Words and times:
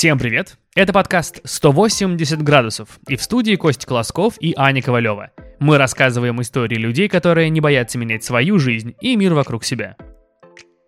Всем 0.00 0.18
привет! 0.18 0.56
Это 0.74 0.94
подкаст 0.94 1.42
«180 1.44 2.42
градусов» 2.42 2.98
и 3.06 3.16
в 3.16 3.22
студии 3.22 3.54
Костя 3.56 3.86
Колосков 3.86 4.36
и 4.40 4.54
Аня 4.56 4.80
Ковалева. 4.80 5.32
Мы 5.58 5.76
рассказываем 5.76 6.40
истории 6.40 6.76
людей, 6.76 7.06
которые 7.06 7.50
не 7.50 7.60
боятся 7.60 7.98
менять 7.98 8.24
свою 8.24 8.58
жизнь 8.58 8.94
и 9.02 9.14
мир 9.14 9.34
вокруг 9.34 9.62
себя. 9.62 9.96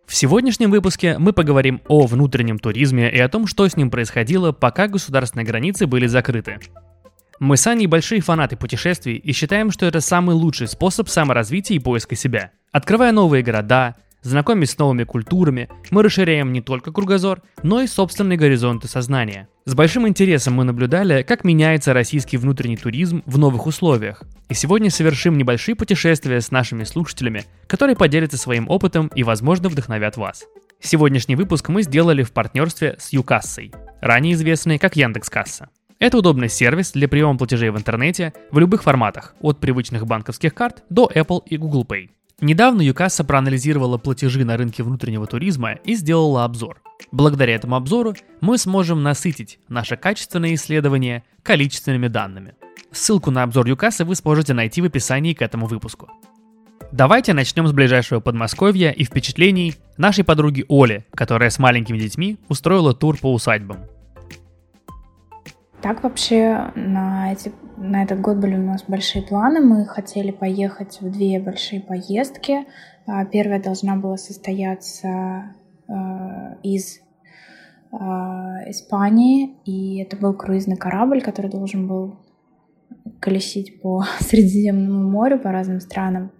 В 0.06 0.14
сегодняшнем 0.14 0.70
выпуске 0.70 1.18
мы 1.18 1.34
поговорим 1.34 1.82
о 1.88 2.06
внутреннем 2.06 2.58
туризме 2.58 3.10
и 3.10 3.18
о 3.18 3.28
том, 3.28 3.46
что 3.46 3.68
с 3.68 3.76
ним 3.76 3.90
происходило, 3.90 4.52
пока 4.52 4.88
государственные 4.88 5.44
границы 5.44 5.86
были 5.86 6.06
закрыты. 6.06 6.58
Мы 7.38 7.58
с 7.58 7.66
Аней 7.66 7.88
большие 7.88 8.22
фанаты 8.22 8.56
путешествий 8.56 9.16
и 9.16 9.32
считаем, 9.32 9.72
что 9.72 9.84
это 9.84 10.00
самый 10.00 10.34
лучший 10.34 10.68
способ 10.68 11.10
саморазвития 11.10 11.76
и 11.76 11.80
поиска 11.80 12.16
себя. 12.16 12.52
Открывая 12.72 13.12
новые 13.12 13.42
города, 13.42 13.94
знакомясь 14.22 14.70
с 14.70 14.78
новыми 14.78 15.04
культурами, 15.04 15.68
мы 15.90 16.02
расширяем 16.02 16.52
не 16.52 16.60
только 16.60 16.92
кругозор, 16.92 17.42
но 17.62 17.80
и 17.80 17.86
собственные 17.86 18.38
горизонты 18.38 18.88
сознания. 18.88 19.48
С 19.64 19.74
большим 19.74 20.08
интересом 20.08 20.54
мы 20.54 20.64
наблюдали, 20.64 21.22
как 21.22 21.44
меняется 21.44 21.92
российский 21.92 22.36
внутренний 22.36 22.76
туризм 22.76 23.22
в 23.26 23.38
новых 23.38 23.66
условиях. 23.66 24.24
И 24.48 24.54
сегодня 24.54 24.90
совершим 24.90 25.38
небольшие 25.38 25.74
путешествия 25.76 26.40
с 26.40 26.50
нашими 26.50 26.84
слушателями, 26.84 27.44
которые 27.66 27.96
поделятся 27.96 28.38
своим 28.38 28.68
опытом 28.68 29.08
и, 29.14 29.22
возможно, 29.22 29.68
вдохновят 29.68 30.16
вас. 30.16 30.44
Сегодняшний 30.80 31.36
выпуск 31.36 31.68
мы 31.68 31.82
сделали 31.82 32.24
в 32.24 32.32
партнерстве 32.32 32.96
с 32.98 33.12
Юкассой, 33.12 33.72
ранее 34.00 34.34
известной 34.34 34.78
как 34.78 34.96
Яндекс.Касса. 34.96 35.68
Это 36.00 36.18
удобный 36.18 36.48
сервис 36.48 36.90
для 36.90 37.06
приема 37.06 37.38
платежей 37.38 37.70
в 37.70 37.78
интернете 37.78 38.34
в 38.50 38.58
любых 38.58 38.82
форматах, 38.82 39.36
от 39.40 39.60
привычных 39.60 40.04
банковских 40.04 40.52
карт 40.52 40.82
до 40.90 41.08
Apple 41.14 41.42
и 41.46 41.56
Google 41.56 41.86
Pay. 41.88 42.10
Недавно 42.40 42.82
Юкасса 42.82 43.24
проанализировала 43.24 43.98
платежи 43.98 44.44
на 44.44 44.56
рынке 44.56 44.82
внутреннего 44.82 45.26
туризма 45.26 45.72
и 45.72 45.94
сделала 45.94 46.44
обзор. 46.44 46.82
Благодаря 47.12 47.54
этому 47.54 47.76
обзору 47.76 48.14
мы 48.40 48.58
сможем 48.58 49.02
насытить 49.02 49.58
наше 49.68 49.96
качественное 49.96 50.54
исследование 50.54 51.24
количественными 51.42 52.08
данными. 52.08 52.54
Ссылку 52.90 53.30
на 53.30 53.42
обзор 53.42 53.66
Юкассы 53.66 54.04
вы 54.04 54.14
сможете 54.14 54.54
найти 54.54 54.82
в 54.82 54.86
описании 54.86 55.34
к 55.34 55.42
этому 55.42 55.66
выпуску. 55.66 56.10
Давайте 56.92 57.32
начнем 57.32 57.66
с 57.66 57.72
ближайшего 57.72 58.20
Подмосковья 58.20 58.90
и 58.90 59.04
впечатлений 59.04 59.74
нашей 59.96 60.24
подруги 60.24 60.66
Оли, 60.68 61.06
которая 61.14 61.48
с 61.48 61.58
маленькими 61.58 61.98
детьми 61.98 62.36
устроила 62.48 62.92
тур 62.92 63.16
по 63.16 63.32
усадьбам. 63.32 63.78
Так 65.82 66.04
вообще 66.04 66.70
на, 66.76 67.32
эти, 67.32 67.52
на 67.76 68.04
этот 68.04 68.20
год 68.20 68.36
были 68.36 68.54
у 68.54 68.62
нас 68.62 68.84
большие 68.86 69.22
планы. 69.24 69.60
Мы 69.60 69.84
хотели 69.84 70.30
поехать 70.30 71.00
в 71.00 71.10
две 71.10 71.40
большие 71.40 71.80
поездки. 71.80 72.66
А, 73.04 73.24
первая 73.24 73.60
должна 73.60 73.96
была 73.96 74.16
состояться 74.16 75.56
э, 75.88 75.92
из 76.62 77.00
э, 77.90 77.96
Испании, 78.70 79.56
и 79.64 80.00
это 80.00 80.16
был 80.16 80.34
круизный 80.34 80.76
корабль, 80.76 81.20
который 81.20 81.50
должен 81.50 81.88
был 81.88 82.20
колесить 83.18 83.82
по 83.82 84.04
Средиземному 84.20 85.10
морю, 85.10 85.40
по 85.40 85.50
разным 85.50 85.80
странам. 85.80 86.30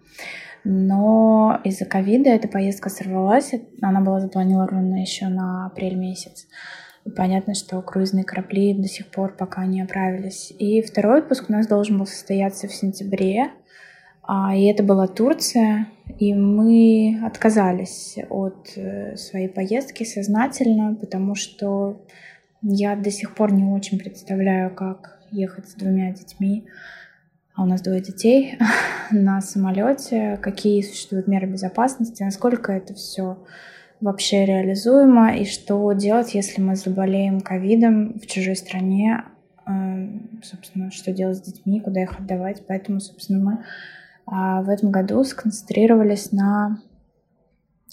Но 0.63 1.61
из-за 1.65 1.85
ковида 1.85 2.31
эта 2.31 2.47
поездка 2.47 2.91
сорвалась. 2.91 3.53
Она 3.81 4.01
была 4.03 4.21
запланирована 4.21 5.01
еще 5.01 5.27
на 5.27 5.67
апрель 5.67 5.97
месяц. 5.97 6.47
Понятно, 7.17 7.55
что 7.55 7.83
круизные 7.83 8.25
корабли 8.25 8.75
до 8.75 8.89
сих 8.89 9.09
пор 9.09 9.35
пока 9.37 9.67
не 9.67 9.83
оправились. 9.83 10.53
И 10.59 10.83
второй 10.83 11.21
отпуск 11.21 11.47
у 11.49 11.53
нас 11.53 11.67
должен 11.67 11.99
был 11.99 12.07
состояться 12.07 12.69
в 12.69 12.75
сентябре. 12.75 13.51
А, 14.23 14.55
и 14.55 14.65
это 14.65 14.83
была 14.83 15.09
Турция. 15.09 15.89
И 16.19 16.35
мы 16.35 17.21
отказались 17.25 18.19
от 18.29 18.73
э, 18.77 19.17
своей 19.17 19.49
поездки 19.49 20.05
сознательно, 20.05 20.95
потому 20.95 21.35
что 21.35 22.03
я 22.63 22.95
до 22.97 23.11
сих 23.11 23.35
пор 23.35 23.53
не 23.53 23.65
очень 23.65 23.99
представляю, 23.99 24.75
как 24.75 25.19
ехать 25.31 25.69
с 25.69 25.75
двумя 25.75 26.13
детьми, 26.13 26.67
а 27.55 27.65
у 27.65 27.67
нас 27.67 27.83
двое 27.83 28.01
детей, 28.01 28.59
на 29.11 29.41
самолете, 29.41 30.39
какие 30.41 30.83
существуют 30.83 31.27
меры 31.27 31.47
безопасности, 31.47 32.23
насколько 32.23 32.73
это 32.73 32.95
все 32.95 33.39
вообще 34.03 34.45
реализуемо 34.45 35.37
и 35.37 35.45
что 35.45 35.91
делать, 35.93 36.35
если 36.35 36.61
мы 36.61 36.77
заболеем 36.77 37.41
ковидом 37.41 38.19
в 38.19 38.27
чужой 38.27 38.57
стране, 38.57 39.25
эм, 39.67 40.41
собственно, 40.43 40.91
что 40.91 41.13
делать 41.13 41.39
с 41.39 41.43
детьми, 41.43 41.81
куда 41.81 42.03
их 42.03 42.19
отдавать. 42.19 42.65
Поэтому, 42.67 43.01
собственно, 43.01 43.39
мы 43.43 43.65
а, 44.27 44.63
в 44.63 44.69
этом 44.69 44.91
году 44.91 45.23
сконцентрировались 45.25 46.33
на 46.33 46.83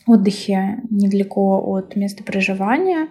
отдыхе 0.08 0.82
недалеко 0.90 1.62
от 1.64 1.96
места 1.96 2.24
проживания. 2.24 3.10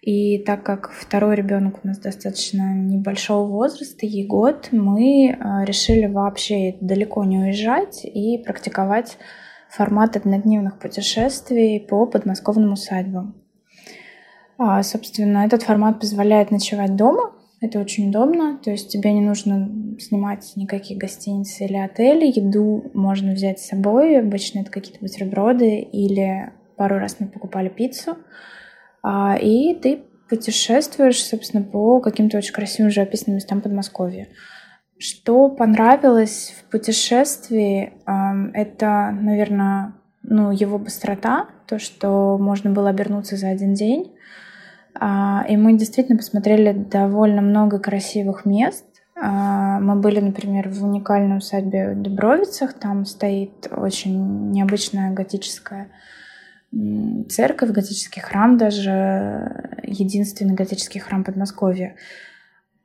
И 0.00 0.38
так 0.38 0.62
как 0.62 0.90
второй 0.90 1.36
ребенок 1.36 1.80
у 1.84 1.86
нас 1.86 1.98
достаточно 1.98 2.72
небольшого 2.72 3.46
возраста, 3.46 4.06
ей 4.06 4.26
год, 4.26 4.68
мы 4.70 5.26
э, 5.30 5.64
решили 5.64 6.06
вообще 6.06 6.76
далеко 6.80 7.24
не 7.24 7.38
уезжать 7.38 8.04
и 8.04 8.38
практиковать 8.38 9.18
формат 9.70 10.16
однодневных 10.16 10.78
путешествий 10.78 11.80
по 11.80 12.06
подмосковным 12.06 12.72
усадьбам. 12.72 13.34
А, 14.56 14.82
собственно, 14.82 15.46
этот 15.46 15.62
формат 15.62 16.00
позволяет 16.00 16.50
ночевать 16.50 16.96
дома. 16.96 17.32
Это 17.60 17.80
очень 17.80 18.10
удобно, 18.10 18.58
то 18.62 18.70
есть 18.70 18.88
тебе 18.88 19.12
не 19.12 19.20
нужно 19.20 19.68
снимать 19.98 20.52
никакие 20.54 20.98
гостиницы 20.98 21.64
или 21.64 21.76
отели. 21.76 22.26
Еду 22.26 22.90
можно 22.94 23.32
взять 23.32 23.60
с 23.60 23.68
собой. 23.68 24.18
Обычно 24.18 24.60
это 24.60 24.70
какие-то 24.70 25.00
бутерброды 25.00 25.78
или 25.80 26.52
пару 26.76 26.98
раз 26.98 27.16
мы 27.18 27.26
покупали 27.26 27.68
пиццу. 27.68 28.16
А, 29.02 29.36
и 29.40 29.74
ты 29.74 30.02
путешествуешь, 30.28 31.22
собственно, 31.22 31.62
по 31.62 32.00
каким-то 32.00 32.36
очень 32.38 32.52
красивым 32.52 32.90
живописным 32.90 33.36
местам 33.36 33.60
Подмосковья. 33.60 34.28
Что 34.98 35.48
понравилось 35.48 36.54
в 36.58 36.70
путешествии, 36.70 37.92
это, 38.04 39.10
наверное, 39.12 39.94
ну, 40.22 40.50
его 40.50 40.78
быстрота, 40.78 41.46
то, 41.66 41.78
что 41.78 42.36
можно 42.38 42.70
было 42.70 42.90
обернуться 42.90 43.36
за 43.36 43.48
один 43.48 43.74
день. 43.74 44.12
А, 44.94 45.44
и 45.48 45.56
мы 45.56 45.78
действительно 45.78 46.18
посмотрели 46.18 46.72
довольно 46.72 47.42
много 47.42 47.78
красивых 47.78 48.44
мест. 48.44 48.84
А, 49.14 49.78
мы 49.78 49.96
были, 49.96 50.20
например, 50.20 50.68
в 50.68 50.82
уникальной 50.84 51.38
усадьбе 51.38 51.92
в 51.92 52.02
Дубровицах. 52.02 52.72
Там 52.74 53.04
стоит 53.04 53.68
очень 53.70 54.50
необычная 54.50 55.12
готическая 55.12 55.88
церковь, 57.30 57.70
готический 57.70 58.20
храм 58.20 58.58
даже, 58.58 59.78
единственный 59.82 60.54
готический 60.54 61.00
храм 61.00 61.24
Подмосковья. 61.24 61.94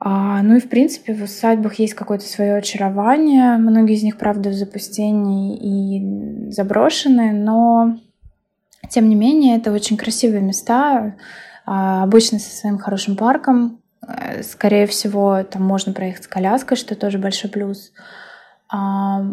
А, 0.06 0.41
ну 0.44 0.58
и, 0.58 0.59
в 0.59 0.68
принципе, 0.68 1.14
в 1.14 1.24
усадьбах 1.24 1.75
есть 1.75 1.94
какое-то 1.94 2.25
свое 2.25 2.56
очарование. 2.56 3.56
Многие 3.56 3.96
из 3.96 4.03
них, 4.03 4.18
правда, 4.18 4.50
в 4.50 4.53
запустении 4.53 5.56
и 5.56 6.52
заброшены, 6.52 7.31
но, 7.31 8.00
тем 8.90 9.08
не 9.08 9.16
менее, 9.16 9.56
это 9.56 9.72
очень 9.72 9.96
красивые 9.96 10.42
места, 10.42 11.16
а, 11.66 12.03
обычно 12.03 12.40
со 12.40 12.50
своим 12.50 12.80
хорошим 12.80 13.16
парком. 13.16 13.81
Э, 14.06 14.44
скорее 14.44 14.88
всего, 14.88 15.42
там 15.44 15.63
можно 15.63 15.94
проехать 15.94 16.25
с 16.25 16.28
коляской, 16.28 16.75
что 16.75 16.96
тоже 16.96 17.18
большой 17.18 17.50
плюс. 17.50 17.94
А, 18.69 19.25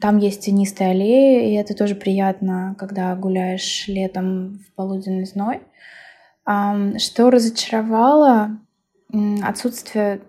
там 0.00 0.16
есть 0.16 0.46
тенистые 0.46 0.92
аллеи, 0.92 1.50
и 1.50 1.56
это 1.56 1.74
тоже 1.74 1.94
приятно, 1.94 2.74
когда 2.78 3.14
гуляешь 3.16 3.86
летом 3.86 4.60
в 4.60 4.74
полуденный 4.76 5.26
зной. 5.26 5.60
Что 6.98 7.30
разочаровало, 7.30 8.60
отсутствие 9.42 10.20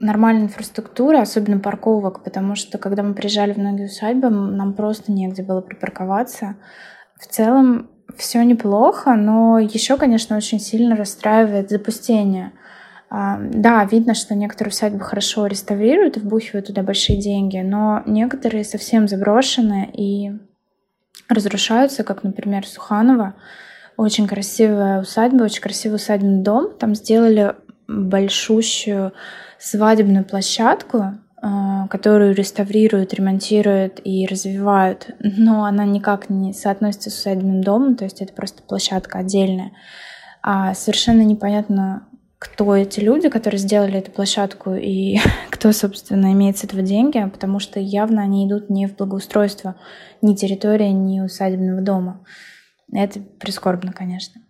нормальной 0.00 0.44
инфраструктуры, 0.44 1.18
особенно 1.18 1.58
парковок, 1.60 2.24
потому 2.24 2.54
что 2.54 2.78
когда 2.78 3.02
мы 3.02 3.14
приезжали 3.14 3.52
в 3.52 3.58
многие 3.58 3.86
усадьбы, 3.86 4.30
нам 4.30 4.72
просто 4.74 5.12
негде 5.12 5.42
было 5.42 5.60
припарковаться. 5.60 6.56
В 7.18 7.26
целом 7.26 7.90
все 8.16 8.42
неплохо, 8.42 9.14
но 9.14 9.58
еще, 9.58 9.96
конечно, 9.96 10.36
очень 10.36 10.58
сильно 10.58 10.96
расстраивает 10.96 11.70
запустение. 11.70 12.52
А, 13.10 13.38
да, 13.40 13.84
видно, 13.84 14.14
что 14.14 14.34
некоторые 14.34 14.70
усадьбы 14.70 15.00
хорошо 15.00 15.46
реставрируют 15.46 16.16
и 16.16 16.20
вбухивают 16.20 16.68
туда 16.68 16.82
большие 16.82 17.20
деньги, 17.20 17.58
но 17.58 18.02
некоторые 18.06 18.64
совсем 18.64 19.08
заброшены 19.08 19.90
и 19.92 20.32
разрушаются, 21.28 22.04
как, 22.04 22.22
например, 22.22 22.66
Суханова. 22.66 23.34
Очень 23.96 24.26
красивая 24.26 25.00
усадьба, 25.00 25.42
очень 25.44 25.60
красивый 25.60 25.96
усадебный 25.96 26.42
дом. 26.42 26.72
Там 26.78 26.94
сделали 26.94 27.54
большущую 27.90 29.12
свадебную 29.58 30.24
площадку, 30.24 31.14
а, 31.42 31.88
которую 31.88 32.34
реставрируют, 32.34 33.14
ремонтируют 33.14 34.00
и 34.04 34.26
развивают, 34.26 35.10
но 35.20 35.64
она 35.64 35.84
никак 35.84 36.30
не 36.30 36.52
соотносится 36.52 37.10
с 37.10 37.18
усадебным 37.18 37.62
домом, 37.62 37.96
то 37.96 38.04
есть 38.04 38.20
это 38.20 38.32
просто 38.32 38.62
площадка 38.62 39.18
отдельная. 39.18 39.72
А 40.42 40.74
совершенно 40.74 41.22
непонятно, 41.22 42.06
кто 42.38 42.74
эти 42.74 43.00
люди, 43.00 43.28
которые 43.28 43.58
сделали 43.58 43.98
эту 43.98 44.10
площадку 44.10 44.74
и 44.74 45.18
кто, 45.50 45.72
собственно, 45.72 46.32
имеет 46.32 46.58
с 46.58 46.64
этого 46.64 46.82
деньги, 46.82 47.22
потому 47.28 47.58
что 47.58 47.80
явно 47.80 48.22
они 48.22 48.46
идут 48.46 48.70
не 48.70 48.86
в 48.86 48.96
благоустройство 48.96 49.76
ни 50.22 50.34
территории, 50.34 50.88
ни 50.88 51.20
усадебного 51.20 51.80
дома. 51.80 52.24
Это 52.92 53.20
прискорбно, 53.20 53.92
конечно. 53.92 54.40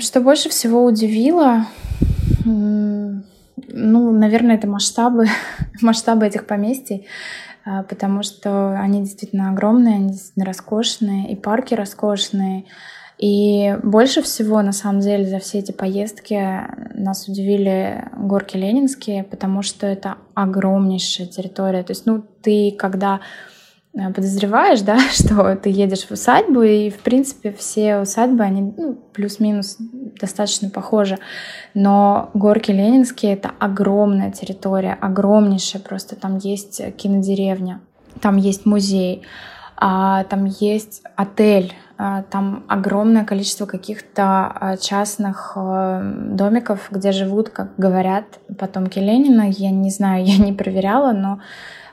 Что 0.00 0.20
больше 0.20 0.48
всего 0.48 0.84
удивило, 0.84 1.66
Ну, 2.44 4.12
наверное, 4.12 4.56
это 4.56 4.66
масштабы, 4.68 5.26
масштабы 5.82 6.26
этих 6.26 6.46
поместий, 6.46 7.06
а, 7.64 7.82
потому 7.82 8.22
что 8.22 8.78
они 8.78 9.00
действительно 9.00 9.50
огромные, 9.50 9.96
они 9.96 10.10
действительно 10.10 10.46
роскошные, 10.46 11.32
и 11.32 11.36
парки 11.36 11.74
роскошные. 11.74 12.64
И 13.18 13.76
больше 13.82 14.22
всего, 14.22 14.62
на 14.62 14.72
самом 14.72 15.00
деле, 15.00 15.26
за 15.26 15.38
все 15.38 15.58
эти 15.58 15.72
поездки 15.72 16.38
нас 16.94 17.28
удивили 17.28 18.04
горки 18.16 18.56
Ленинские, 18.56 19.24
потому 19.24 19.62
что 19.62 19.86
это 19.86 20.16
огромнейшая 20.34 21.26
территория. 21.26 21.82
То 21.82 21.92
есть, 21.92 22.06
ну, 22.06 22.22
ты 22.42 22.74
когда 22.78 23.20
подозреваешь, 24.14 24.80
да, 24.82 24.98
что 25.10 25.56
ты 25.56 25.70
едешь 25.70 26.06
в 26.06 26.10
усадьбу, 26.12 26.62
и, 26.62 26.90
в 26.90 26.98
принципе, 26.98 27.52
все 27.52 27.98
усадьбы, 27.98 28.44
они 28.44 28.74
ну, 28.76 28.94
плюс-минус 29.12 29.76
достаточно 29.78 30.70
похожи. 30.70 31.18
Но 31.74 32.30
горки 32.34 32.70
Ленинские— 32.70 33.32
это 33.34 33.50
огромная 33.58 34.30
территория, 34.30 34.96
огромнейшая, 35.00 35.82
просто 35.82 36.16
там 36.16 36.38
есть 36.38 36.80
кинодеревня, 36.96 37.80
там 38.20 38.36
есть 38.36 38.66
музей, 38.66 39.22
а, 39.76 40.24
там 40.24 40.46
есть 40.46 41.02
отель, 41.16 41.74
а, 41.98 42.22
там 42.22 42.64
огромное 42.68 43.24
количество 43.24 43.66
каких-то 43.66 44.52
а, 44.54 44.76
частных 44.76 45.52
э, 45.56 46.12
домиков, 46.30 46.88
где 46.90 47.12
живут, 47.12 47.48
как 47.48 47.74
говорят 47.76 48.24
потомки 48.58 48.98
Ленина. 48.98 49.48
Я 49.48 49.70
не 49.70 49.90
знаю, 49.90 50.24
я 50.26 50.36
не 50.36 50.52
проверяла, 50.52 51.12
но 51.12 51.40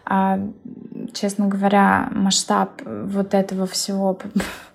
честно 0.06 1.48
говоря, 1.48 2.10
масштаб 2.12 2.82
вот 2.86 3.34
этого 3.34 3.68
всего 3.68 4.18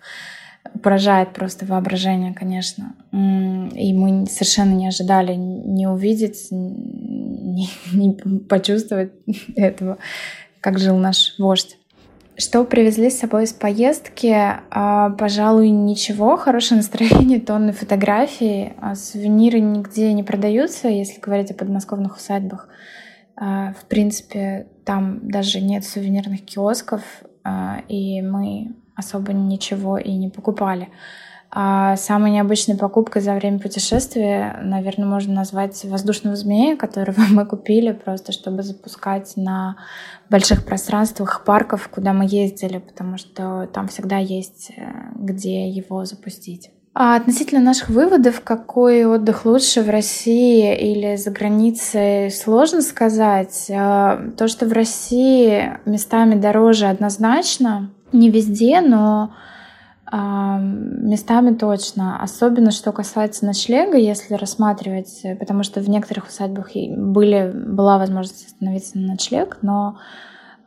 поражает 0.82 1.32
просто 1.32 1.66
воображение, 1.66 2.34
конечно. 2.34 2.94
И 3.12 3.92
мы 3.92 4.26
совершенно 4.26 4.74
не 4.74 4.88
ожидали 4.88 5.34
не 5.34 5.86
увидеть, 5.86 6.48
не, 6.50 7.68
не 7.92 8.12
почувствовать 8.40 9.12
этого, 9.56 9.98
как 10.60 10.78
жил 10.78 10.96
наш 10.96 11.34
вождь. 11.38 11.78
Что 12.40 12.62
привезли 12.62 13.10
с 13.10 13.18
собой 13.18 13.44
из 13.44 13.52
поездки? 13.52 14.32
А, 14.70 15.10
пожалуй, 15.10 15.70
ничего. 15.70 16.36
Хорошее 16.36 16.78
настроение, 16.78 17.40
тонны 17.40 17.72
фотографий. 17.72 18.74
А 18.80 18.94
сувениры 18.94 19.58
нигде 19.58 20.12
не 20.12 20.22
продаются, 20.22 20.86
если 20.86 21.20
говорить 21.20 21.50
о 21.50 21.54
подмосковных 21.54 22.16
усадьбах. 22.16 22.68
А, 23.40 23.72
в 23.72 23.84
принципе, 23.86 24.66
там 24.84 25.28
даже 25.28 25.60
нет 25.60 25.84
сувенирных 25.84 26.44
киосков, 26.44 27.02
а, 27.44 27.82
и 27.88 28.20
мы 28.20 28.74
особо 28.96 29.32
ничего 29.32 29.96
и 29.96 30.12
не 30.12 30.28
покупали. 30.28 30.88
А 31.50 31.96
самой 31.96 32.32
необычной 32.32 32.76
покупкой 32.76 33.22
за 33.22 33.34
время 33.34 33.58
путешествия, 33.58 34.58
наверное, 34.62 35.06
можно 35.06 35.32
назвать 35.32 35.82
воздушного 35.84 36.34
змея, 36.36 36.76
которого 36.76 37.20
мы 37.30 37.46
купили 37.46 37.92
просто, 37.92 38.32
чтобы 38.32 38.62
запускать 38.62 39.34
на 39.36 39.76
больших 40.28 40.66
пространствах 40.66 41.44
парков, 41.44 41.88
куда 41.88 42.12
мы 42.12 42.26
ездили, 42.28 42.78
потому 42.78 43.18
что 43.18 43.68
там 43.72 43.86
всегда 43.86 44.18
есть 44.18 44.72
э, 44.76 44.90
где 45.14 45.68
его 45.68 46.04
запустить. 46.04 46.70
А 47.00 47.14
относительно 47.14 47.60
наших 47.60 47.90
выводов, 47.90 48.40
какой 48.40 49.04
отдых 49.04 49.44
лучше 49.44 49.82
в 49.82 49.88
России 49.88 50.76
или 50.76 51.14
за 51.14 51.30
границей, 51.30 52.28
сложно 52.32 52.82
сказать. 52.82 53.70
А, 53.70 54.20
то, 54.36 54.48
что 54.48 54.66
в 54.66 54.72
России 54.72 55.78
местами 55.84 56.34
дороже 56.34 56.86
однозначно, 56.86 57.92
не 58.10 58.30
везде, 58.30 58.80
но 58.80 59.32
а, 60.06 60.58
местами 60.58 61.54
точно. 61.54 62.20
Особенно, 62.20 62.72
что 62.72 62.90
касается 62.90 63.46
ночлега, 63.46 63.96
если 63.96 64.34
рассматривать, 64.34 65.22
потому 65.38 65.62
что 65.62 65.78
в 65.80 65.88
некоторых 65.88 66.26
усадьбах 66.26 66.70
были, 66.74 67.52
была 67.54 67.98
возможность 67.98 68.44
остановиться 68.48 68.98
на 68.98 69.12
ночлег, 69.12 69.58
но 69.62 69.98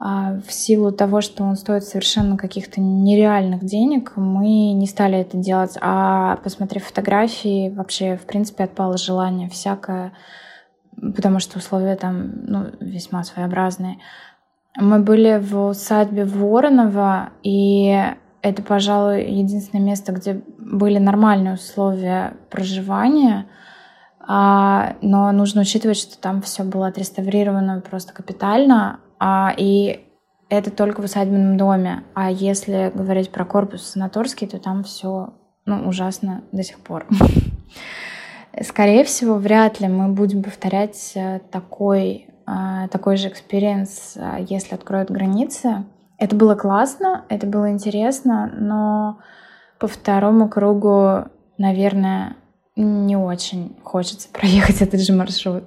в 0.01 0.51
силу 0.51 0.91
того, 0.91 1.21
что 1.21 1.43
он 1.43 1.55
стоит 1.55 1.83
совершенно 1.83 2.35
каких-то 2.35 2.81
нереальных 2.81 3.63
денег, 3.63 4.13
мы 4.15 4.73
не 4.73 4.87
стали 4.87 5.19
это 5.19 5.37
делать. 5.37 5.77
А 5.79 6.37
посмотрев 6.37 6.85
фотографии, 6.85 7.69
вообще, 7.69 8.17
в 8.17 8.25
принципе, 8.25 8.63
отпало 8.63 8.97
желание 8.97 9.47
всякое, 9.47 10.13
потому 10.99 11.37
что 11.37 11.59
условия 11.59 11.95
там 11.97 12.31
ну, 12.47 12.65
весьма 12.79 13.23
своеобразные. 13.23 13.99
Мы 14.75 14.99
были 15.03 15.37
в 15.37 15.69
усадьбе 15.69 16.25
Воронова, 16.25 17.29
и 17.43 17.95
это, 18.41 18.63
пожалуй, 18.63 19.23
единственное 19.25 19.85
место, 19.85 20.13
где 20.13 20.41
были 20.57 20.97
нормальные 20.97 21.53
условия 21.53 22.33
проживания. 22.49 23.45
А, 24.19 24.95
но 25.01 25.31
нужно 25.31 25.61
учитывать, 25.61 25.97
что 25.97 26.19
там 26.19 26.41
все 26.41 26.63
было 26.63 26.87
отреставрировано 26.87 27.81
просто 27.81 28.13
капитально, 28.13 28.99
а, 29.23 29.53
и 29.55 29.99
это 30.49 30.71
только 30.71 31.01
в 31.01 31.03
усадебном 31.03 31.55
доме. 31.55 32.03
А 32.15 32.31
если 32.31 32.91
говорить 32.93 33.31
про 33.31 33.45
корпус 33.45 33.83
санаторский, 33.83 34.47
то 34.47 34.57
там 34.57 34.83
все 34.83 35.35
ну, 35.65 35.87
ужасно 35.87 36.43
до 36.51 36.63
сих 36.63 36.79
пор. 36.79 37.05
Скорее 38.63 39.03
всего, 39.03 39.35
вряд 39.35 39.79
ли 39.79 39.87
мы 39.87 40.07
будем 40.07 40.41
повторять 40.41 41.11
э, 41.13 41.39
такой, 41.51 42.29
э, 42.47 42.87
такой 42.89 43.15
же 43.15 43.27
experience, 43.27 44.17
э, 44.17 44.45
если 44.49 44.73
откроют 44.73 45.11
границы. 45.11 45.85
Это 46.17 46.35
было 46.35 46.55
классно, 46.55 47.23
это 47.29 47.45
было 47.45 47.69
интересно, 47.69 48.51
но 48.51 49.19
по 49.79 49.87
второму 49.87 50.49
кругу, 50.49 51.25
наверное, 51.59 52.37
не 52.75 53.15
очень 53.17 53.75
хочется 53.83 54.29
проехать 54.33 54.81
этот 54.81 55.01
же 55.01 55.13
маршрут. 55.13 55.63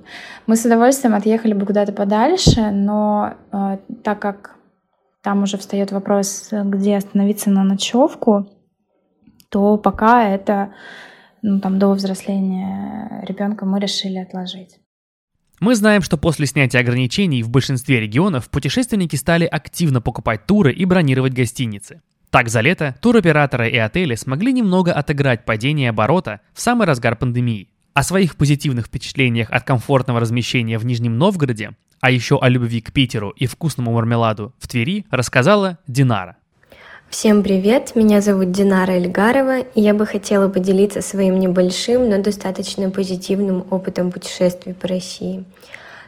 Мы 0.47 0.56
с 0.56 0.65
удовольствием 0.65 1.15
отъехали 1.15 1.53
бы 1.53 1.67
куда-то 1.67 1.93
подальше, 1.93 2.71
но 2.71 3.35
э, 3.53 3.79
так 4.03 4.21
как 4.21 4.56
там 5.23 5.43
уже 5.43 5.56
встает 5.56 5.91
вопрос, 5.91 6.49
где 6.53 6.97
остановиться 6.97 7.51
на 7.51 7.65
ночевку, 7.65 8.47
то 9.49 9.79
пока 9.79 10.29
это 10.29 10.75
ну, 11.41 11.61
там, 11.61 11.79
до 11.79 11.91
взросления 11.93 13.23
ребенка 13.27 13.65
мы 13.65 13.81
решили 13.81 14.19
отложить. 14.19 14.81
Мы 15.61 15.77
знаем, 15.77 16.03
что 16.03 16.19
после 16.19 16.47
снятия 16.47 16.81
ограничений 16.81 17.43
в 17.43 17.49
большинстве 17.49 18.01
регионов 18.01 18.51
путешественники 18.51 19.17
стали 19.17 19.47
активно 19.47 20.03
покупать 20.03 20.47
туры 20.47 20.73
и 20.73 20.85
бронировать 20.85 21.33
гостиницы. 21.33 22.03
Так, 22.35 22.49
за 22.49 22.63
лето 22.63 22.97
туроператоры 23.01 23.71
и 23.71 23.79
отели 23.79 24.17
смогли 24.17 24.53
немного 24.53 24.93
отыграть 24.93 25.44
падение 25.44 25.91
оборота 25.91 26.41
в 26.53 26.61
самый 26.61 26.85
разгар 26.85 27.15
пандемии. 27.15 27.69
О 27.93 28.03
своих 28.03 28.35
позитивных 28.35 28.87
впечатлениях 28.87 29.53
от 29.53 29.63
комфортного 29.63 30.19
размещения 30.19 30.79
в 30.79 30.85
Нижнем 30.85 31.17
Новгороде, 31.17 31.77
а 32.01 32.11
еще 32.11 32.41
о 32.41 32.49
любви 32.49 32.81
к 32.81 32.93
Питеру 32.93 33.31
и 33.31 33.47
вкусному 33.47 33.93
мармеладу 33.93 34.53
в 34.58 34.67
Твери 34.67 35.06
рассказала 35.13 35.79
Динара. 35.87 36.37
Всем 37.08 37.44
привет, 37.44 37.94
меня 37.94 38.20
зовут 38.20 38.51
Динара 38.51 38.91
Эльгарова, 38.91 39.61
и 39.61 39.81
я 39.81 39.94
бы 39.94 40.05
хотела 40.05 40.49
поделиться 40.49 41.03
своим 41.03 41.39
небольшим, 41.39 42.11
но 42.11 42.20
достаточно 42.20 42.91
позитивным 42.91 43.65
опытом 43.70 44.11
путешествий 44.11 44.75
по 44.75 44.89
России. 44.89 45.44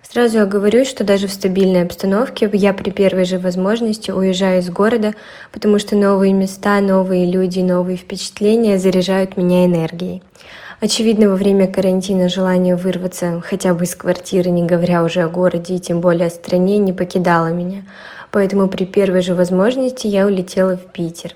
Сразу 0.08 0.40
оговорюсь, 0.40 0.88
что 0.88 1.02
даже 1.02 1.26
в 1.26 1.32
стабильной 1.32 1.82
обстановке 1.82 2.48
я 2.52 2.72
при 2.72 2.90
первой 2.90 3.24
же 3.24 3.40
возможности 3.40 4.12
уезжаю 4.12 4.60
из 4.60 4.70
города, 4.70 5.14
потому 5.50 5.80
что 5.80 5.96
новые 5.96 6.32
места, 6.32 6.80
новые 6.80 7.26
люди, 7.26 7.58
новые 7.58 7.96
впечатления 7.96 8.78
заряжают 8.78 9.36
меня 9.36 9.66
энергией. 9.66 10.22
Очевидно, 10.80 11.28
во 11.28 11.34
время 11.34 11.66
карантина 11.66 12.28
желание 12.28 12.76
вырваться 12.76 13.42
хотя 13.44 13.74
бы 13.74 13.82
из 13.82 13.96
квартиры, 13.96 14.50
не 14.50 14.62
говоря 14.62 15.02
уже 15.02 15.22
о 15.22 15.28
городе 15.28 15.74
и 15.74 15.80
тем 15.80 16.00
более 16.00 16.28
о 16.28 16.30
стране, 16.30 16.78
не 16.78 16.92
покидало 16.92 17.48
меня. 17.48 17.82
Поэтому 18.30 18.68
при 18.68 18.84
первой 18.84 19.22
же 19.22 19.34
возможности 19.34 20.06
я 20.06 20.26
улетела 20.26 20.76
в 20.76 20.92
Питер. 20.92 21.34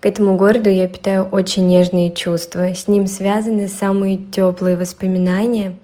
К 0.00 0.06
этому 0.06 0.36
городу 0.38 0.70
я 0.70 0.88
питаю 0.88 1.24
очень 1.24 1.66
нежные 1.66 2.10
чувства. 2.10 2.74
С 2.74 2.88
ним 2.88 3.06
связаны 3.06 3.68
самые 3.68 4.16
теплые 4.16 4.78
воспоминания, 4.78 5.76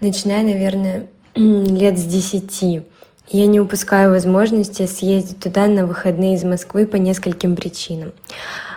начиная, 0.00 0.44
наверное, 0.44 1.08
лет 1.36 1.98
с 1.98 2.04
десяти. 2.04 2.82
Я 3.28 3.46
не 3.46 3.60
упускаю 3.60 4.10
возможности 4.10 4.86
съездить 4.86 5.40
туда 5.40 5.66
на 5.66 5.86
выходные 5.86 6.34
из 6.34 6.44
Москвы 6.44 6.86
по 6.86 6.96
нескольким 6.96 7.56
причинам. 7.56 8.12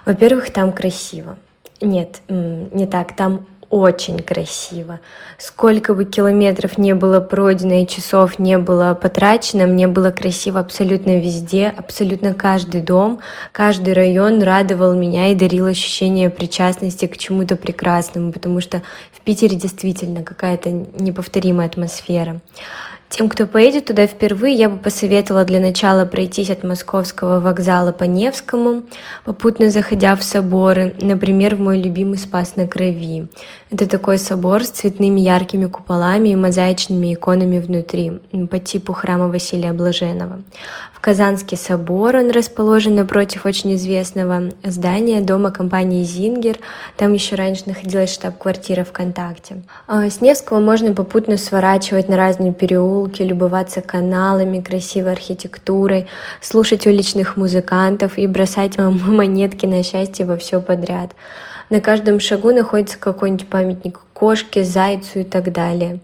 Во-первых, 0.06 0.52
там 0.52 0.72
красиво. 0.72 1.38
Нет, 1.82 2.22
не 2.28 2.88
так, 2.88 3.16
там 3.16 3.46
очень 3.70 4.20
красиво. 4.20 5.00
Сколько 5.38 5.94
бы 5.94 6.06
километров 6.06 6.78
не 6.78 6.96
было 6.96 7.20
пройдено 7.20 7.76
и 7.76 7.88
часов 7.88 8.40
не 8.40 8.58
было 8.58 8.94
потрачено, 8.94 9.68
мне 9.68 9.88
было 9.88 10.12
красиво 10.12 10.60
абсолютно 10.60 11.20
везде, 11.20 11.68
абсолютно 11.68 12.34
каждый 12.34 12.82
дом, 12.82 13.20
каждый 13.52 13.94
район 13.94 14.42
радовал 14.42 14.94
меня 14.96 15.28
и 15.28 15.36
дарил 15.36 15.68
ощущение 15.68 16.30
причастности 16.30 17.06
к 17.06 17.18
чему-то 17.18 17.56
прекрасному, 17.56 18.32
потому 18.32 18.60
что 18.60 18.82
в 19.12 19.22
Питере 19.22 19.56
действительно 19.56 20.24
какая-то 20.24 20.72
неповторимая 20.72 21.68
атмосфера. 21.68 22.42
Тем, 23.10 23.28
кто 23.28 23.48
поедет 23.48 23.86
туда 23.86 24.06
впервые, 24.06 24.54
я 24.54 24.70
бы 24.70 24.78
посоветовала 24.78 25.44
для 25.44 25.60
начала 25.60 26.06
пройтись 26.06 26.52
от 26.52 26.64
московского 26.64 27.40
вокзала 27.40 27.92
по 27.92 28.04
Невскому, 28.04 28.84
попутно 29.26 29.72
заходя 29.72 30.16
в 30.16 30.24
соборы, 30.24 30.94
например, 31.02 31.56
в 31.56 31.60
мой 31.60 31.82
любимый 31.82 32.20
Спас 32.20 32.56
на 32.56 32.68
Крови. 32.68 33.28
Это 33.72 33.88
такой 33.88 34.20
собор 34.20 34.64
с 34.64 34.70
цветными 34.70 35.20
яркими 35.20 35.66
куполами 35.66 36.30
и 36.30 36.36
мозаичными 36.36 37.14
иконами 37.14 37.60
внутри, 37.60 38.20
по 38.50 38.60
типу 38.60 38.94
храма 38.94 39.28
Василия 39.28 39.74
Блаженного. 39.74 40.42
В 40.94 41.02
Казанский 41.02 41.56
собор 41.56 42.18
он 42.18 42.30
расположен 42.30 42.96
напротив 42.96 43.46
очень 43.46 43.74
известного 43.76 44.52
здания 44.66 45.22
дома 45.22 45.50
компании 45.50 46.04
«Зингер». 46.04 46.58
Там 46.98 47.14
еще 47.14 47.36
раньше 47.36 47.64
находилась 47.68 48.14
штаб-квартира 48.14 48.84
ВКонтакте. 48.84 49.64
А 49.88 50.10
с 50.10 50.20
Невского 50.20 50.60
можно 50.60 50.94
попутно 50.94 51.38
сворачивать 51.38 52.10
на 52.10 52.18
разные 52.18 52.54
переулки, 52.54 52.99
любоваться 53.08 53.82
каналами, 53.82 54.62
красивой 54.62 55.14
архитектурой, 55.14 56.08
слушать 56.42 56.86
уличных 56.88 57.38
музыкантов 57.38 58.18
и 58.18 58.28
бросать 58.28 58.78
монетки 58.78 59.66
на 59.66 59.84
счастье 59.84 60.26
во 60.26 60.38
все 60.38 60.62
подряд. 60.62 61.12
На 61.70 61.82
каждом 61.82 62.20
шагу 62.20 62.52
находится 62.52 62.98
какой-нибудь 62.98 63.48
памятник 63.48 64.00
кошке, 64.14 64.64
зайцу 64.64 65.20
и 65.20 65.24
так 65.24 65.52
далее. 65.52 66.00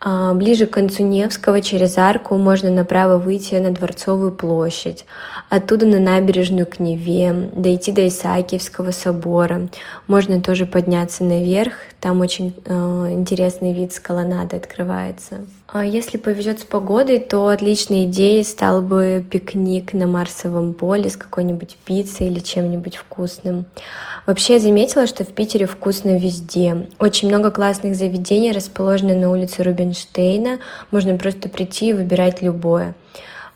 А, 0.00 0.32
ближе 0.34 0.66
к 0.66 0.70
концу 0.70 1.02
Невского 1.02 1.60
через 1.60 1.98
арку 1.98 2.36
можно 2.36 2.70
направо 2.70 3.18
выйти 3.18 3.56
на 3.56 3.72
Дворцовую 3.72 4.30
площадь, 4.30 5.04
оттуда 5.48 5.86
на 5.86 5.98
набережную 5.98 6.66
к 6.66 6.78
Неве, 6.78 7.50
дойти 7.54 7.90
до 7.90 8.06
Исаакиевского 8.06 8.92
собора. 8.92 9.68
Можно 10.06 10.40
тоже 10.40 10.66
подняться 10.66 11.24
наверх, 11.24 11.74
там 12.00 12.20
очень 12.20 12.54
э, 12.64 12.72
интересный 13.10 13.72
вид 13.72 13.92
с 13.92 13.98
колоннады 13.98 14.56
открывается. 14.56 15.40
А 15.70 15.84
если 15.84 16.16
повезет 16.16 16.60
с 16.60 16.64
погодой, 16.64 17.18
то 17.18 17.48
отличной 17.48 18.04
идеей 18.04 18.42
стал 18.42 18.80
бы 18.80 19.22
пикник 19.30 19.92
на 19.92 20.06
Марсовом 20.06 20.72
поле 20.72 21.10
с 21.10 21.16
какой-нибудь 21.18 21.76
пиццей 21.84 22.28
или 22.28 22.38
чем-нибудь 22.38 22.96
вкусным. 22.96 23.66
Вообще 24.24 24.54
я 24.54 24.60
заметила, 24.60 25.06
что 25.06 25.24
в 25.24 25.28
Питере 25.28 25.66
вкусно 25.66 26.16
везде. 26.16 26.88
Очень 26.98 27.28
много 27.28 27.50
классных 27.50 27.96
заведений 27.96 28.52
расположены 28.52 29.14
на 29.14 29.30
улице 29.30 29.62
Рубинштейна. 29.62 30.58
Можно 30.90 31.18
просто 31.18 31.50
прийти 31.50 31.90
и 31.90 31.92
выбирать 31.92 32.40
любое. 32.40 32.94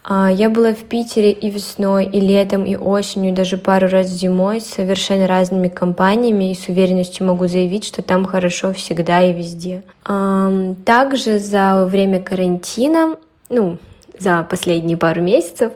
А, 0.04 0.30
я 0.30 0.50
была 0.50 0.73
в 0.73 0.85
Питере 0.85 1.30
и 1.30 1.49
весной, 1.50 2.06
и 2.06 2.21
летом, 2.21 2.64
и 2.64 2.76
осенью, 2.76 3.32
даже 3.32 3.56
пару 3.56 3.88
раз 3.88 4.09
зимой 4.09 4.61
с 4.61 4.66
совершенно 4.66 5.26
разными 5.26 5.68
компаниями, 5.68 6.50
и 6.50 6.54
с 6.54 6.68
уверенностью 6.68 7.26
могу 7.26 7.47
заявить, 7.47 7.85
что 7.85 8.02
там 8.02 8.25
хорошо 8.25 8.73
всегда 8.73 9.23
и 9.23 9.32
везде. 9.32 9.82
Также 10.04 11.38
за 11.38 11.87
время 11.87 12.21
карантина, 12.21 13.16
ну, 13.49 13.78
за 14.18 14.47
последние 14.49 14.97
пару 14.97 15.23
месяцев, 15.23 15.73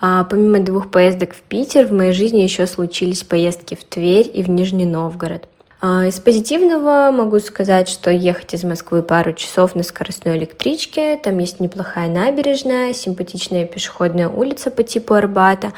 а 0.00 0.24
помимо 0.24 0.58
двух 0.58 0.90
поездок 0.90 1.32
в 1.32 1.40
Питер, 1.42 1.86
в 1.86 1.92
моей 1.92 2.12
жизни 2.12 2.40
еще 2.40 2.66
случились 2.66 3.22
поездки 3.22 3.76
в 3.76 3.84
Тверь 3.84 4.28
и 4.34 4.42
в 4.42 4.50
Нижний 4.50 4.84
Новгород. 4.84 5.48
А, 5.84 6.06
из 6.06 6.20
позитивного 6.20 7.10
могу 7.10 7.40
сказать, 7.40 7.88
что 7.88 8.12
ехать 8.12 8.54
из 8.54 8.62
Москвы 8.62 9.02
пару 9.02 9.32
часов 9.32 9.74
на 9.74 9.82
скоростной 9.82 10.38
электричке, 10.38 11.16
там 11.16 11.36
есть 11.38 11.58
неплохая 11.58 12.08
набережная, 12.08 12.92
симпатичная 12.92 13.66
пешеходная 13.66 14.28
улица 14.28 14.70
по 14.70 14.84
типу 14.84 15.14
Арбата. 15.14 15.72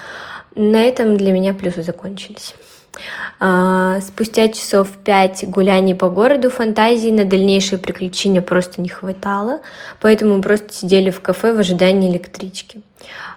На 0.55 0.83
этом 0.83 1.17
для 1.17 1.33
меня 1.33 1.55
плюсы 1.55 1.83
закончились. 1.83 2.55
А, 3.41 3.99
спустя 4.03 4.49
часов 4.49 4.89
пять 5.03 5.49
гуляний 5.49 5.95
по 5.95 6.11
городу 6.11 6.51
фантазии 6.51 7.09
на 7.09 7.25
дальнейшие 7.25 7.79
приключения 7.79 8.43
просто 8.43 8.83
не 8.83 8.91
хватало, 8.91 9.61
поэтому 10.03 10.37
мы 10.37 10.43
просто 10.43 10.71
сидели 10.71 11.09
в 11.09 11.23
кафе 11.23 11.55
в 11.55 11.61
ожидании 11.61 12.11
электрички. 12.11 12.83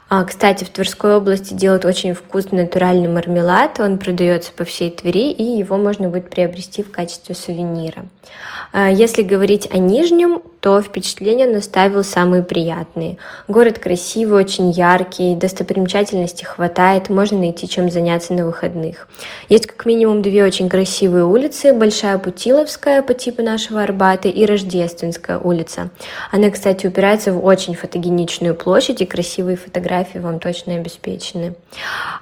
А, 0.10 0.24
кстати, 0.24 0.64
в 0.64 0.70
Тверской 0.70 1.18
области 1.18 1.54
делают 1.54 1.84
очень 1.84 2.14
вкусный 2.14 2.64
натуральный 2.64 3.10
мармелад. 3.10 3.80
Он 3.82 3.98
продается 3.98 4.54
по 4.54 4.64
всей 4.64 4.90
Твери, 4.90 5.32
и 5.32 5.44
его 5.44 5.78
можно 5.78 6.08
будет 6.08 6.30
приобрести 6.30 6.82
в 6.82 6.92
качестве 6.92 7.36
сувенира. 7.36 8.06
А, 8.72 8.90
если 8.90 9.22
говорить 9.22 9.68
о 9.72 9.78
Нижнем, 9.78 10.42
то 10.62 10.82
впечатления 10.82 11.46
он 11.46 11.56
оставил 11.56 12.04
самые 12.04 12.42
приятные. 12.42 13.18
Город 13.48 13.80
красивый, 13.80 14.44
очень 14.44 14.72
яркий, 14.72 15.36
достопримечательностей 15.36 16.46
хватает, 16.46 17.10
можно 17.10 17.38
найти 17.38 17.70
чем 17.70 17.92
заняться 17.92 18.34
на 18.34 18.46
выходных. 18.46 19.08
Есть 19.50 19.68
как 19.68 19.86
минимум 19.86 20.22
две 20.22 20.44
очень 20.44 20.68
красивые 20.68 21.26
улицы, 21.26 21.74
Большая 21.74 22.18
Путиловская 22.18 23.02
по 23.02 23.14
типу 23.14 23.44
нашего 23.44 23.84
Арбата 23.84 24.30
и 24.30 24.46
Рождественская 24.46 25.38
улица. 25.38 25.90
Она, 26.32 26.50
кстати, 26.50 26.88
упирается 26.88 27.34
в 27.34 27.46
очень 27.46 27.76
фотогеничную 27.76 28.56
площадь, 28.56 29.02
и 29.02 29.06
красивые 29.06 29.58
фотографии 29.58 29.97
вам 30.20 30.39
точно 30.39 30.75
обеспечены. 30.75 31.56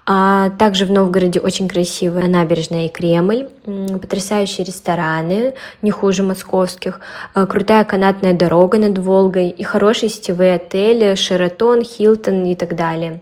А 0.05 0.51
также 0.51 0.86
в 0.86 0.91
Новгороде 0.91 1.39
очень 1.39 1.67
красивая 1.67 2.27
набережная 2.27 2.86
и 2.86 2.89
Кремль, 2.89 3.50
потрясающие 3.65 4.65
рестораны, 4.65 5.53
не 5.82 5.91
хуже 5.91 6.24
московских, 6.24 7.00
а, 7.34 7.46
крутая 7.46 7.84
канатная 7.84 8.34
дорога 8.34 8.77
над 8.77 8.98
Волгой 8.98 9.50
и 9.50 9.63
хорошие 9.63 10.10
сетевые 10.10 10.55
отели, 10.55 11.15
Шератон, 11.15 11.84
Хилтон 11.84 12.46
и 12.46 12.55
так 12.55 12.75
далее. 12.75 13.22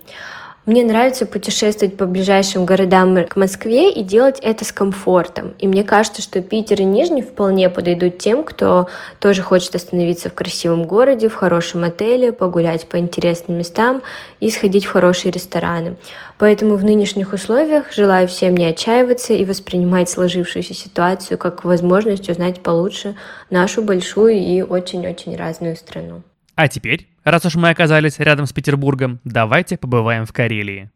Мне 0.65 0.85
нравится 0.85 1.25
путешествовать 1.25 1.97
по 1.97 2.05
ближайшим 2.05 2.65
городам 2.65 3.25
к 3.25 3.35
Москве 3.35 3.91
и 3.91 4.01
делать 4.01 4.39
это 4.41 4.63
с 4.63 4.71
комфортом. 4.71 5.53
И 5.59 5.67
мне 5.67 5.83
кажется, 5.83 6.21
что 6.21 6.41
Питер 6.41 6.79
и 6.79 6.85
Нижний 6.85 7.21
вполне 7.21 7.69
подойдут 7.69 8.17
тем, 8.17 8.45
кто 8.45 8.87
тоже 9.19 9.41
хочет 9.41 9.75
остановиться 9.75 10.29
в 10.29 10.33
красивом 10.33 10.85
городе, 10.85 11.27
в 11.27 11.35
хорошем 11.35 11.83
отеле, 11.83 12.31
погулять 12.31 12.87
по 12.87 12.97
интересным 12.97 13.57
местам 13.57 14.01
и 14.39 14.49
сходить 14.49 14.85
в 14.85 14.91
хорошие 14.91 15.33
рестораны. 15.33 15.97
Поэтому 16.37 16.77
в 16.77 16.83
нынешних 16.85 17.33
условиях 17.33 17.91
желаю 17.91 18.29
всем 18.29 18.55
не 18.55 18.65
отчаиваться 18.65 19.33
и 19.33 19.43
воспринимать 19.43 20.09
сложившуюся 20.09 20.73
ситуацию 20.73 21.37
как 21.37 21.65
возможность 21.65 22.29
узнать 22.29 22.61
получше 22.61 23.17
нашу 23.49 23.81
большую 23.81 24.35
и 24.35 24.61
очень-очень 24.61 25.35
разную 25.35 25.75
страну. 25.75 26.21
А 26.55 26.69
теперь, 26.69 27.12
раз 27.23 27.45
уж 27.45 27.55
мы 27.55 27.69
оказались 27.69 28.19
рядом 28.19 28.45
с 28.45 28.53
Петербургом, 28.53 29.19
давайте 29.23 29.77
побываем 29.77 30.25
в 30.25 30.33
Карелии. 30.33 30.89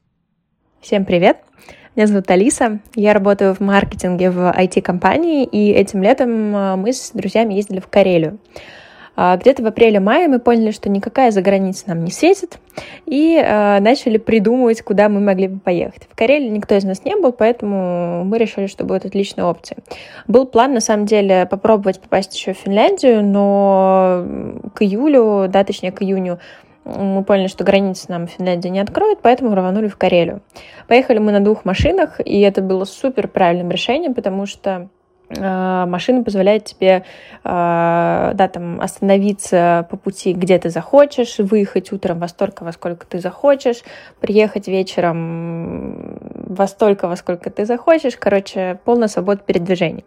Всем 0.82 1.06
привет! 1.06 1.38
Меня 1.96 2.06
зовут 2.06 2.30
Алиса, 2.30 2.80
я 2.94 3.14
работаю 3.14 3.56
в 3.56 3.60
маркетинге 3.60 4.30
в 4.30 4.54
IT-компании, 4.56 5.46
и 5.46 5.72
этим 5.72 6.04
летом 6.04 6.56
э, 6.56 6.76
мы 6.76 6.94
с 6.94 7.10
друзьями 7.12 7.56
ездили 7.56 7.80
в 7.80 7.88
Карелию. 7.88 8.38
А, 9.20 9.36
где-то 9.36 9.64
в 9.64 9.66
апреле-мае 9.66 10.28
мы 10.28 10.38
поняли, 10.38 10.70
что 10.70 10.90
никакая 10.90 11.32
заграница 11.32 11.86
нам 11.88 12.04
не 12.04 12.12
светит, 12.12 12.60
и 13.08 13.36
э, 13.36 13.80
начали 13.80 14.20
придумывать, 14.20 14.84
куда 14.84 15.10
мы 15.10 15.20
могли 15.20 15.48
бы 15.48 15.60
поехать. 15.60 16.08
В 16.08 16.16
Карелии 16.16 16.50
никто 16.50 16.76
из 16.76 16.84
нас 16.84 17.04
не 17.04 17.16
был, 17.16 17.32
поэтому 17.32 18.24
мы 18.26 18.38
решили, 18.38 18.68
что 18.68 18.84
будет 18.86 19.06
отличной 19.06 19.44
опцией. 19.44 19.80
Был 20.28 20.46
план, 20.46 20.76
на 20.76 20.82
самом 20.82 21.08
деле, 21.08 21.48
попробовать 21.48 22.00
попасть 22.00 22.36
еще 22.36 22.54
в 22.54 22.58
Финляндию, 22.58 23.26
но 23.26 24.24
к 24.76 24.84
июлю, 24.84 25.48
да, 25.50 25.64
точнее, 25.64 25.92
к 25.92 26.04
июню 26.04 26.38
мы 26.86 27.24
поняли, 27.24 27.48
что 27.48 27.64
границы 27.64 28.06
нам 28.10 28.28
Финляндия 28.28 28.70
не 28.70 28.80
откроет, 28.80 29.20
поэтому 29.24 29.56
рванули 29.56 29.88
в 29.88 29.98
Карелию. 29.98 30.42
Поехали 30.88 31.18
мы 31.18 31.32
на 31.32 31.40
двух 31.40 31.66
машинах, 31.66 32.22
и 32.24 32.40
это 32.42 32.62
было 32.62 32.86
супер 32.86 33.28
правильным 33.28 33.72
решением, 33.72 34.14
потому 34.14 34.46
что 34.46 34.90
машина 35.30 36.24
позволяет 36.24 36.66
тебе 36.66 37.04
э, 37.44 38.32
да, 38.34 38.48
там, 38.48 38.80
остановиться 38.80 39.86
по 39.90 39.98
пути, 39.98 40.34
где 40.34 40.58
ты 40.58 40.70
захочешь, 40.70 41.40
выехать 41.40 41.92
утром 41.92 42.20
во 42.20 42.28
столько, 42.28 42.64
во 42.64 42.72
сколько 42.72 43.06
ты 43.06 43.20
захочешь, 43.20 43.84
приехать 44.20 44.68
вечером 44.68 46.18
во 46.34 46.68
столько, 46.68 47.08
во 47.08 47.16
сколько 47.16 47.50
ты 47.50 47.66
захочешь. 47.66 48.16
Короче, 48.18 48.80
полная 48.86 49.10
свобода 49.10 49.42
передвижения. 49.46 50.04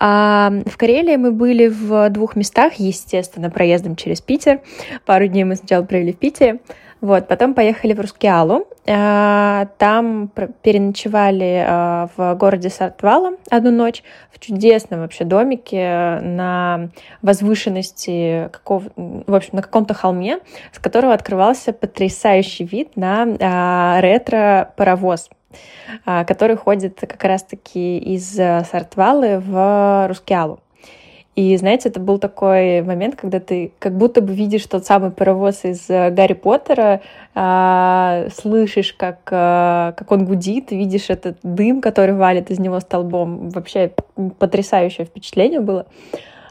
А 0.00 0.50
в 0.66 0.76
Карелии 0.76 1.16
мы 1.16 1.30
были 1.30 1.68
в 1.68 2.10
двух 2.10 2.34
местах, 2.34 2.74
естественно, 2.74 3.50
проездом 3.50 3.94
через 3.94 4.20
Питер. 4.20 4.60
Пару 5.06 5.28
дней 5.28 5.44
мы 5.44 5.54
сначала 5.54 5.84
провели 5.84 6.12
в 6.12 6.18
Питере, 6.18 6.58
вот, 7.00 7.28
потом 7.28 7.54
поехали 7.54 7.92
в 7.92 8.00
Рускеалу. 8.00 8.66
А, 8.84 9.68
там 9.78 10.28
переночевали 10.62 11.64
а, 11.64 12.08
в 12.16 12.34
городе 12.34 12.68
Сартвала 12.68 13.34
одну 13.48 13.70
ночь 13.70 14.02
в 14.32 14.40
чудесном 14.40 15.00
вообще 15.00 15.24
домике 15.24 16.18
на 16.20 16.88
возвышенности 17.22 18.48
какого, 18.50 18.84
в 18.96 19.34
общем, 19.34 19.50
на 19.52 19.62
каком-то 19.62 19.94
холме, 19.94 20.40
с 20.72 20.80
которого 20.80 21.14
открывался 21.14 21.72
потрясающий 21.72 22.64
вид 22.64 22.96
на 22.96 23.28
а, 23.40 24.00
ретро-паровоз 24.00 25.30
который 26.06 26.56
ходит 26.56 27.00
как 27.00 27.22
раз-таки 27.24 27.98
из 27.98 28.26
Сартвалы 28.32 29.38
в 29.38 30.06
Рускеалу. 30.08 30.60
И, 31.34 31.56
знаете, 31.56 31.88
это 31.88 31.98
был 31.98 32.18
такой 32.18 32.82
момент, 32.82 33.16
когда 33.16 33.40
ты 33.40 33.72
как 33.78 33.96
будто 33.96 34.20
бы 34.20 34.34
видишь 34.34 34.66
тот 34.66 34.84
самый 34.84 35.10
паровоз 35.10 35.64
из 35.64 35.88
э, 35.88 36.10
Гарри 36.10 36.34
Поттера, 36.34 37.00
а, 37.34 38.26
слышишь, 38.34 38.92
как, 38.92 39.20
а, 39.30 39.92
как 39.92 40.12
он 40.12 40.26
гудит, 40.26 40.72
видишь 40.72 41.08
этот 41.08 41.38
дым, 41.42 41.80
который 41.80 42.14
валит 42.14 42.50
из 42.50 42.58
него 42.58 42.80
столбом. 42.80 43.48
Вообще 43.48 43.92
потрясающее 44.38 45.06
впечатление 45.06 45.60
было. 45.60 45.86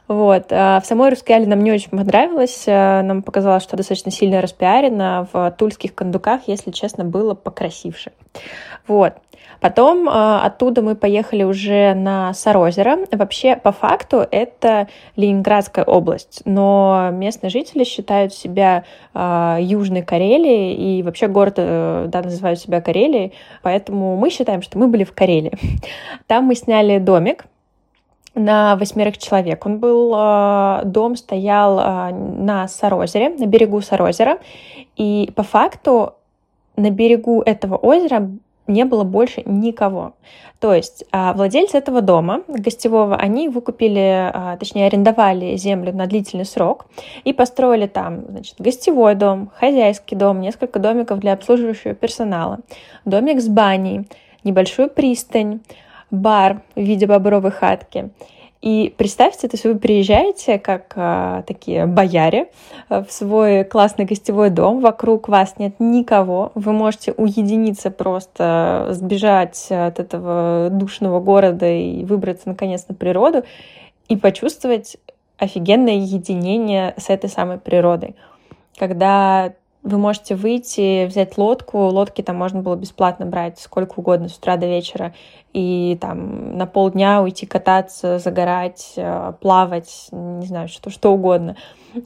Вот. 0.07 0.47
А 0.49 0.81
в 0.81 0.85
самой 0.87 1.11
Рускеале 1.11 1.45
нам 1.45 1.63
не 1.63 1.71
очень 1.71 1.91
понравилось. 1.91 2.65
А, 2.67 3.03
нам 3.03 3.21
показалось, 3.21 3.61
что 3.61 3.77
достаточно 3.77 4.09
сильно 4.09 4.41
распиарено. 4.41 5.27
В 5.31 5.51
тульских 5.59 5.93
кондуках, 5.93 6.47
если 6.47 6.71
честно, 6.71 7.05
было 7.05 7.35
покрасивше. 7.35 8.13
Вот. 8.87 9.13
Потом 9.59 10.09
а, 10.09 10.43
оттуда 10.43 10.81
мы 10.81 10.95
поехали 10.95 11.43
уже 11.43 11.93
на 11.93 12.33
Сарозеро. 12.33 12.99
Вообще, 13.11 13.55
по 13.55 13.71
факту, 13.71 14.25
это 14.31 14.87
Ленинградская 15.15 15.85
область, 15.85 16.41
но 16.45 17.09
местные 17.13 17.49
жители 17.49 17.83
считают 17.83 18.33
себя 18.33 18.83
Южной 19.13 20.03
Карелией, 20.03 20.99
и 20.99 21.03
вообще 21.03 21.27
город 21.27 21.55
э, 21.57 22.05
да, 22.07 22.21
называют 22.21 22.59
себя 22.59 22.81
Карелией, 22.81 23.33
поэтому 23.61 24.15
мы 24.15 24.29
считаем, 24.29 24.61
что 24.61 24.77
мы 24.77 24.87
были 24.87 25.03
в 25.03 25.13
Карелии. 25.13 25.51
Там 26.27 26.45
мы 26.45 26.55
сняли 26.55 26.97
домик, 26.97 27.45
на 28.33 28.75
восьмерых 28.75 29.17
человек. 29.17 29.65
Он 29.65 29.79
был, 29.79 30.13
а, 30.15 30.83
дом 30.85 31.15
стоял 31.15 31.77
а, 31.79 32.11
на 32.11 32.67
Сарозере, 32.67 33.29
на 33.29 33.45
берегу 33.45 33.81
Сарозера, 33.81 34.39
и 34.95 35.31
по 35.35 35.43
факту 35.43 36.13
на 36.77 36.89
берегу 36.89 37.41
этого 37.41 37.75
озера 37.75 38.29
не 38.71 38.85
было 38.85 39.03
больше 39.03 39.43
никого. 39.45 40.13
То 40.59 40.73
есть 40.73 41.05
а, 41.11 41.33
владельцы 41.33 41.77
этого 41.77 42.01
дома 42.01 42.43
гостевого, 42.47 43.15
они 43.15 43.49
выкупили, 43.49 44.31
точнее 44.59 44.87
арендовали 44.87 45.55
землю 45.57 45.91
на 45.91 46.05
длительный 46.05 46.45
срок 46.45 46.85
и 47.23 47.33
построили 47.33 47.87
там 47.87 48.25
значит, 48.29 48.55
гостевой 48.59 49.15
дом, 49.15 49.51
хозяйский 49.55 50.15
дом, 50.15 50.39
несколько 50.39 50.77
домиков 50.77 51.19
для 51.19 51.33
обслуживающего 51.33 51.95
персонала, 51.95 52.59
домик 53.05 53.41
с 53.41 53.47
баней, 53.47 54.07
небольшую 54.43 54.89
пристань, 54.89 55.61
бар 56.11 56.61
в 56.75 56.81
виде 56.81 57.07
бобровой 57.07 57.51
хатки. 57.51 58.09
И 58.61 58.93
представьте, 58.95 59.47
то 59.47 59.55
есть 59.55 59.63
вы 59.63 59.75
приезжаете 59.75 60.59
как 60.59 60.93
а, 60.95 61.41
такие 61.47 61.87
бояре 61.87 62.51
а, 62.89 63.03
в 63.03 63.11
свой 63.11 63.63
классный 63.63 64.05
гостевой 64.05 64.51
дом, 64.51 64.81
вокруг 64.81 65.29
вас 65.29 65.55
нет 65.57 65.79
никого, 65.79 66.51
вы 66.53 66.71
можете 66.71 67.11
уединиться 67.13 67.89
просто, 67.89 68.89
сбежать 68.91 69.67
от 69.71 69.99
этого 69.99 70.69
душного 70.71 71.19
города 71.19 71.67
и 71.67 72.05
выбраться 72.05 72.49
наконец 72.49 72.85
на 72.87 72.93
природу 72.93 73.43
и 74.09 74.15
почувствовать 74.15 74.97
офигенное 75.39 75.95
единение 75.95 76.93
с 76.97 77.09
этой 77.09 77.31
самой 77.31 77.57
природой. 77.57 78.15
Когда 78.77 79.53
вы 79.83 79.97
можете 79.97 80.35
выйти, 80.35 81.05
взять 81.07 81.37
лодку, 81.37 81.79
лодки 81.79 82.21
там 82.21 82.35
можно 82.35 82.61
было 82.61 82.75
бесплатно 82.75 83.25
брать 83.25 83.59
сколько 83.59 83.99
угодно 83.99 84.29
с 84.29 84.37
утра 84.37 84.55
до 84.57 84.67
вечера, 84.67 85.13
и 85.53 85.97
там 85.99 86.57
на 86.57 86.67
полдня 86.67 87.21
уйти 87.21 87.45
кататься, 87.45 88.19
загорать, 88.19 88.93
э, 88.95 89.33
плавать, 89.41 90.07
не 90.11 90.45
знаю, 90.45 90.67
что, 90.67 90.89
что 90.91 91.11
угодно. 91.11 91.55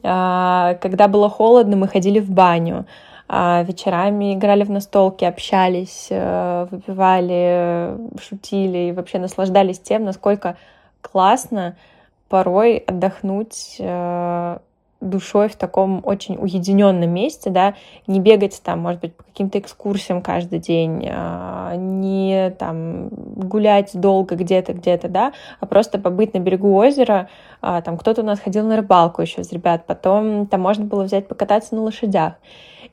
А, 0.02 0.74
когда 0.80 1.06
было 1.06 1.28
холодно, 1.28 1.76
мы 1.76 1.86
ходили 1.86 2.18
в 2.18 2.30
баню, 2.30 2.86
а 3.28 3.62
вечерами 3.62 4.34
играли 4.34 4.64
в 4.64 4.70
настолки, 4.70 5.24
общались, 5.24 6.08
э, 6.10 6.66
выпивали, 6.70 7.96
шутили 8.20 8.88
и 8.88 8.92
вообще 8.92 9.18
наслаждались 9.18 9.80
тем, 9.80 10.04
насколько 10.04 10.56
классно 11.02 11.76
порой 12.28 12.78
отдохнуть 12.78 13.76
э, 13.78 14.58
душой 15.00 15.48
в 15.48 15.56
таком 15.56 16.00
очень 16.04 16.36
уединенном 16.36 17.10
месте, 17.10 17.50
да, 17.50 17.74
не 18.06 18.20
бегать 18.20 18.60
там, 18.62 18.80
может 18.80 19.00
быть, 19.00 19.14
по 19.14 19.24
каким-то 19.24 19.58
экскурсиям 19.58 20.22
каждый 20.22 20.58
день, 20.58 21.06
а, 21.10 21.76
не 21.76 22.50
там 22.58 23.08
гулять 23.10 23.90
долго 23.94 24.36
где-то, 24.36 24.72
где-то, 24.72 25.08
да, 25.08 25.32
а 25.60 25.66
просто 25.66 25.98
побыть 25.98 26.34
на 26.34 26.38
берегу 26.38 26.74
озера, 26.74 27.28
а, 27.60 27.82
там 27.82 27.98
кто-то 27.98 28.22
у 28.22 28.24
нас 28.24 28.40
ходил 28.40 28.66
на 28.66 28.76
рыбалку 28.76 29.22
еще 29.22 29.44
с 29.44 29.52
ребят, 29.52 29.84
потом 29.86 30.46
там 30.46 30.62
можно 30.62 30.84
было 30.84 31.02
взять 31.04 31.28
покататься 31.28 31.74
на 31.74 31.82
лошадях. 31.82 32.34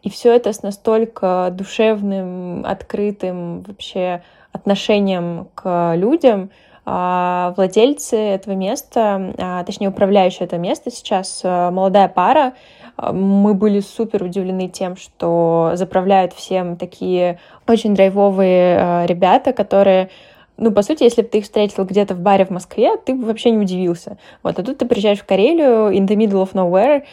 И 0.01 0.09
все 0.09 0.35
это 0.35 0.51
с 0.51 0.61
настолько 0.63 1.49
душевным, 1.53 2.65
открытым 2.65 3.61
вообще 3.61 4.21
отношением 4.51 5.47
к 5.55 5.95
людям, 5.95 6.51
владельцы 6.85 8.17
этого 8.17 8.53
места, 8.55 9.33
а, 9.37 9.63
точнее 9.63 9.89
управляющие 9.89 10.45
это 10.45 10.57
место 10.57 10.91
сейчас, 10.91 11.41
а, 11.43 11.71
молодая 11.71 12.09
пара, 12.09 12.53
мы 12.97 13.53
были 13.53 13.79
супер 13.79 14.23
удивлены 14.23 14.67
тем, 14.67 14.97
что 14.97 15.71
заправляют 15.75 16.33
всем 16.33 16.77
такие 16.77 17.39
очень 17.67 17.95
драйвовые 17.95 19.07
ребята, 19.07 19.53
которые 19.53 20.09
ну, 20.55 20.71
по 20.71 20.83
сути, 20.83 21.01
если 21.01 21.23
бы 21.23 21.27
ты 21.29 21.39
их 21.39 21.45
встретил 21.45 21.83
где-то 21.83 22.13
в 22.13 22.19
баре 22.19 22.45
в 22.45 22.51
Москве, 22.51 22.95
ты 22.97 23.15
бы 23.15 23.25
вообще 23.25 23.49
не 23.49 23.57
удивился. 23.57 24.19
Вот, 24.43 24.59
а 24.59 24.63
тут 24.63 24.77
ты 24.77 24.85
приезжаешь 24.85 25.19
в 25.19 25.25
Карелию, 25.25 25.89
in 25.91 26.05
the 26.05 26.15
middle 26.15 26.47
of 26.47 26.53
nowhere, 26.53 27.03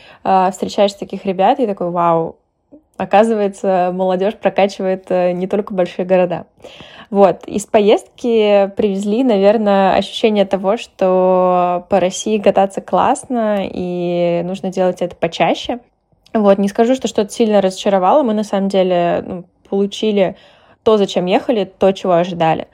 встречаешь 0.51 0.93
таких 0.93 1.25
ребят 1.25 1.59
и 1.59 1.67
такой, 1.67 1.89
вау, 1.89 2.37
оказывается, 3.01 3.91
молодежь 3.95 4.35
прокачивает 4.35 5.07
э, 5.09 5.33
не 5.33 5.47
только 5.47 5.73
большие 5.73 6.05
города. 6.05 6.47
Вот, 7.09 7.45
из 7.47 7.67
поездки 7.67 8.71
привезли, 8.77 9.25
наверное, 9.25 9.95
ощущение 9.95 10.45
того, 10.45 10.77
что 10.77 11.87
по 11.89 11.99
России 11.99 12.39
кататься 12.39 12.81
классно, 12.81 13.67
и 13.67 14.43
нужно 14.45 14.71
делать 14.71 15.03
это 15.03 15.17
почаще. 15.17 15.81
Вот, 16.33 16.59
не 16.59 16.69
скажу, 16.69 16.95
что 16.95 17.09
что-то 17.09 17.33
сильно 17.33 17.61
разочаровало, 17.61 18.23
мы 18.23 18.35
на 18.35 18.45
самом 18.45 18.69
деле 18.69 19.25
ну, 19.27 19.45
получили 19.69 20.37
то, 20.85 20.99
зачем 20.99 21.27
ехали, 21.27 21.65
то, 21.65 21.91
чего 21.93 22.13
ожидали. 22.13 22.69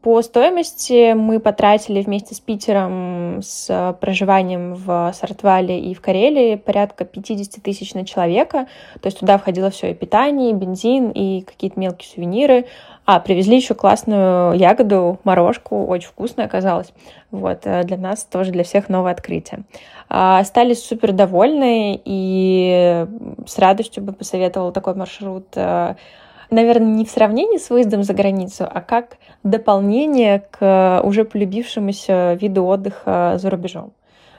По 0.00 0.22
стоимости 0.22 1.12
мы 1.12 1.40
потратили 1.40 2.02
вместе 2.02 2.34
с 2.34 2.40
Питером 2.40 3.40
с 3.42 3.96
проживанием 4.00 4.74
в 4.74 5.12
Сартвале 5.14 5.80
и 5.80 5.94
в 5.94 6.00
Карелии 6.00 6.56
порядка 6.56 7.04
50 7.04 7.62
тысяч 7.62 7.94
на 7.94 8.06
человека. 8.06 8.68
То 9.00 9.06
есть 9.06 9.18
туда 9.18 9.38
входило 9.38 9.70
все 9.70 9.90
и 9.90 9.94
питание, 9.94 10.50
и 10.50 10.54
бензин, 10.54 11.10
и 11.10 11.42
какие-то 11.42 11.78
мелкие 11.78 12.08
сувениры. 12.08 12.66
А, 13.04 13.18
привезли 13.18 13.56
еще 13.56 13.74
классную 13.74 14.56
ягоду, 14.56 15.18
морожку, 15.24 15.86
очень 15.86 16.08
вкусная 16.08 16.46
оказалась. 16.46 16.92
Вот, 17.32 17.62
э, 17.64 17.82
для 17.82 17.96
нас 17.96 18.24
тоже, 18.24 18.52
для 18.52 18.62
всех 18.62 18.88
новое 18.88 19.12
открытие. 19.12 19.64
А, 20.08 20.38
остались 20.38 20.84
супер 20.84 21.12
довольны 21.12 22.00
и 22.04 23.06
с 23.44 23.58
радостью 23.58 24.04
бы 24.04 24.12
посоветовала 24.12 24.70
такой 24.70 24.94
маршрут 24.94 25.46
э, 25.56 25.96
наверное, 26.52 26.92
не 26.92 27.04
в 27.04 27.10
сравнении 27.10 27.58
с 27.58 27.70
выездом 27.70 28.02
за 28.02 28.14
границу, 28.14 28.66
а 28.70 28.80
как 28.80 29.16
дополнение 29.42 30.44
к 30.50 31.00
уже 31.04 31.24
полюбившемуся 31.24 32.34
виду 32.34 32.64
отдыха 32.64 33.34
за 33.38 33.50
рубежом. 33.50 33.92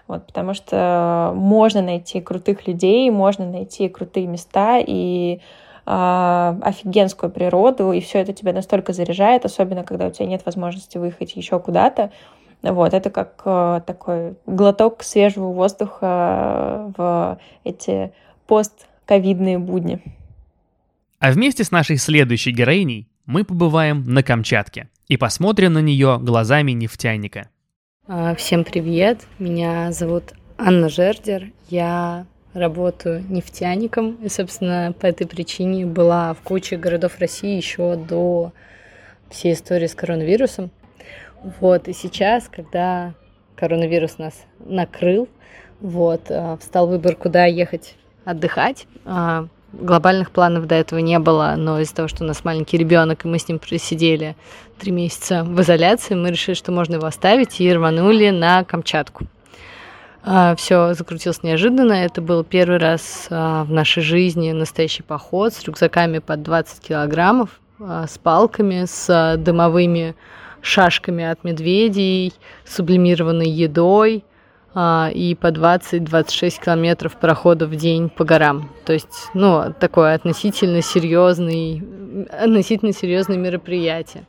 Вот, 0.08 0.26
потому 0.26 0.54
что 0.54 1.32
можно 1.36 1.82
найти 1.82 2.20
крутых 2.22 2.68
людей, 2.68 3.10
можно 3.10 3.46
найти 3.46 3.88
крутые 3.88 4.28
места 4.28 4.80
и 4.80 5.40
э, 5.86 6.56
офигенскую 6.62 7.32
природу, 7.32 7.94
и 7.94 8.02
все 8.02 8.20
это 8.20 8.34
тебя 8.34 8.52
настолько 8.52 8.92
заряжает, 8.92 9.46
особенно 9.46 9.84
когда 9.84 10.08
у 10.08 10.12
тебя 10.12 10.26
нет 10.26 10.46
возможности 10.46 10.98
выехать 10.98 11.36
еще 11.36 11.60
куда-то. 11.60 12.12
Вот, 12.62 12.94
это 12.94 13.10
как 13.10 13.42
э, 13.46 13.82
такой 13.86 14.36
глоток 14.46 15.04
свежего 15.04 15.52
воздуха 15.52 16.92
в 16.98 17.38
эти 17.64 18.12
постковидные 18.46 19.58
будни. 19.58 20.02
А 21.24 21.32
вместе 21.32 21.64
с 21.64 21.72
нашей 21.72 21.96
следующей 21.96 22.52
героиней 22.52 23.08
мы 23.26 23.46
побываем 23.46 24.04
на 24.04 24.24
Камчатке 24.24 24.90
и 25.08 25.16
посмотрим 25.16 25.72
на 25.72 25.80
нее 25.80 26.20
глазами 26.22 26.74
нефтяника. 26.74 27.50
А, 28.10 28.36
всем 28.36 28.66
привет, 28.66 29.22
меня 29.40 29.94
зовут 29.94 30.34
Анна 30.58 30.90
Жердер, 30.90 31.54
я 31.70 32.26
работаю 32.54 33.24
нефтяником 33.30 34.16
и, 34.16 34.28
собственно, 34.28 34.94
по 35.00 35.06
этой 35.06 35.26
причине 35.26 35.86
была 35.86 36.34
в 36.34 36.42
куче 36.42 36.76
городов 36.76 37.18
России 37.20 37.56
еще 37.56 37.96
до 37.96 38.52
всей 39.30 39.54
истории 39.54 39.88
с 39.88 39.96
коронавирусом. 39.96 40.72
Вот, 41.62 41.88
и 41.88 41.94
сейчас, 41.94 42.50
когда 42.50 43.14
коронавирус 43.56 44.18
нас 44.18 44.34
накрыл, 44.60 45.30
вот, 45.80 46.24
а, 46.30 46.58
встал 46.58 46.88
выбор, 46.88 47.16
куда 47.16 47.46
ехать 47.46 47.96
отдыхать. 48.26 48.88
Глобальных 49.74 50.30
планов 50.30 50.68
до 50.68 50.76
этого 50.76 51.00
не 51.00 51.18
было, 51.18 51.56
но 51.58 51.80
из-за 51.80 51.96
того, 51.96 52.08
что 52.08 52.24
у 52.24 52.28
нас 52.28 52.46
маленький 52.46 52.78
ребенок, 52.78 53.26
и 53.26 53.28
мы 53.28 53.40
с 53.40 53.48
ним 53.48 53.58
просидели 53.58 54.36
три 54.80 54.92
месяца 54.92 55.44
в 55.44 55.60
изоляции, 55.62 56.14
мы 56.14 56.30
решили, 56.30 56.54
что 56.54 56.72
можно 56.72 56.96
его 56.96 57.08
оставить, 57.08 57.60
и 57.60 57.74
рванули 57.74 58.30
на 58.30 58.64
Камчатку. 58.64 59.26
А, 60.24 60.56
Все 60.56 60.94
закрутилось 60.94 61.42
неожиданно. 61.42 61.94
Это 61.94 62.22
был 62.22 62.44
первый 62.44 62.78
раз 62.78 63.28
а, 63.32 63.64
в 63.64 63.72
нашей 63.72 64.04
жизни 64.04 64.52
настоящий 64.52 65.02
поход 65.02 65.56
с 65.56 65.64
рюкзаками 65.64 66.20
под 66.20 66.44
20 66.44 66.80
килограммов, 66.80 67.50
а, 67.80 68.06
с 68.06 68.20
палками, 68.20 68.86
с 68.86 69.36
дымовыми 69.38 70.14
шашками 70.62 71.24
от 71.24 71.44
медведей, 71.44 72.32
сублимированной 72.64 73.50
едой– 73.50 74.24
и 74.76 75.38
по 75.40 75.48
20-26 75.48 76.64
километров 76.64 77.18
прохода 77.18 77.68
в 77.68 77.76
день 77.76 78.10
по 78.10 78.24
горам. 78.24 78.70
То 78.86 78.94
есть, 78.94 79.30
ну, 79.34 79.74
такое 79.80 80.16
относительно 80.16 80.82
серьезный, 80.82 81.84
относительно 82.32 82.92
серьезное 82.92 83.38
мероприятие. 83.38 84.26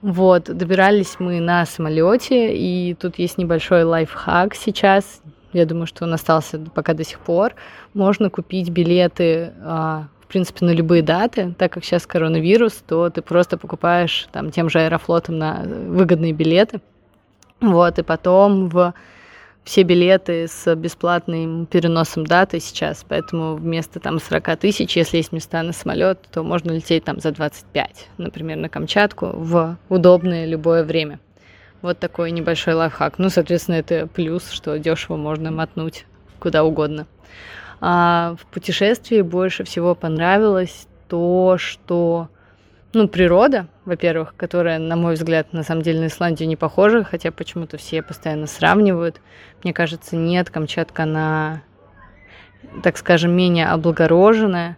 Вот, 0.00 0.44
добирались 0.44 1.16
мы 1.18 1.40
на 1.40 1.64
самолете, 1.66 2.56
и 2.56 2.94
тут 2.94 3.18
есть 3.18 3.38
небольшой 3.38 3.84
лайфхак 3.84 4.54
сейчас. 4.54 5.20
Я 5.52 5.66
думаю, 5.66 5.86
что 5.86 6.04
он 6.04 6.14
остался 6.14 6.58
пока 6.58 6.94
до 6.94 7.04
сих 7.04 7.18
пор. 7.20 7.54
Можно 7.94 8.30
купить 8.30 8.70
билеты 8.70 9.52
а, 9.62 10.06
в 10.22 10.26
принципе, 10.32 10.64
на 10.64 10.70
любые 10.70 11.02
даты, 11.02 11.54
так 11.58 11.72
как 11.74 11.84
сейчас 11.84 12.06
коронавирус, 12.06 12.82
то 12.86 13.10
ты 13.10 13.20
просто 13.20 13.58
покупаешь 13.58 14.28
там 14.32 14.50
тем 14.50 14.70
же 14.70 14.78
аэрофлотом 14.78 15.36
на 15.36 15.62
выгодные 15.64 16.32
билеты. 16.32 16.80
Вот, 17.60 17.98
и 17.98 18.02
потом 18.02 18.70
в 18.70 18.94
все 19.64 19.82
билеты 19.82 20.48
с 20.48 20.74
бесплатным 20.74 21.66
переносом 21.66 22.26
даты 22.26 22.58
сейчас, 22.58 23.04
поэтому 23.08 23.54
вместо 23.54 24.00
там 24.00 24.18
40 24.18 24.58
тысяч, 24.58 24.96
если 24.96 25.18
есть 25.18 25.32
места 25.32 25.62
на 25.62 25.72
самолет, 25.72 26.18
то 26.32 26.42
можно 26.42 26.72
лететь 26.72 27.04
там 27.04 27.20
за 27.20 27.30
25, 27.30 28.08
например, 28.18 28.56
на 28.56 28.68
Камчатку 28.68 29.26
в 29.32 29.76
удобное 29.88 30.46
любое 30.46 30.82
время. 30.82 31.20
Вот 31.80 31.98
такой 31.98 32.30
небольшой 32.30 32.74
лайфхак. 32.74 33.18
Ну, 33.18 33.28
соответственно, 33.28 33.76
это 33.76 34.06
плюс, 34.06 34.50
что 34.50 34.78
дешево 34.78 35.16
можно 35.16 35.50
мотнуть 35.50 36.06
куда 36.38 36.64
угодно. 36.64 37.06
А 37.80 38.36
в 38.40 38.46
путешествии 38.46 39.20
больше 39.20 39.64
всего 39.64 39.94
понравилось 39.94 40.86
то, 41.08 41.56
что 41.58 42.28
ну, 42.94 43.08
природа, 43.08 43.66
во-первых, 43.84 44.34
которая, 44.36 44.78
на 44.78 44.96
мой 44.96 45.14
взгляд, 45.14 45.52
на 45.52 45.62
самом 45.62 45.82
деле 45.82 46.00
на 46.00 46.06
Исландию 46.06 46.48
не 46.48 46.56
похожа, 46.56 47.04
хотя 47.04 47.32
почему-то 47.32 47.76
все 47.78 48.02
постоянно 48.02 48.46
сравнивают. 48.46 49.20
Мне 49.64 49.72
кажется, 49.72 50.16
нет, 50.16 50.50
Камчатка, 50.50 51.04
она, 51.04 51.62
так 52.82 52.98
скажем, 52.98 53.32
менее 53.32 53.68
облагороженная, 53.68 54.76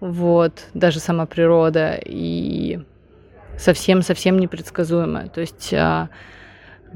вот, 0.00 0.66
даже 0.74 1.00
сама 1.00 1.26
природа, 1.26 1.98
и 2.04 2.80
совсем-совсем 3.58 4.38
непредсказуемая. 4.38 5.28
То 5.28 5.40
есть 5.40 5.72
а, 5.72 6.10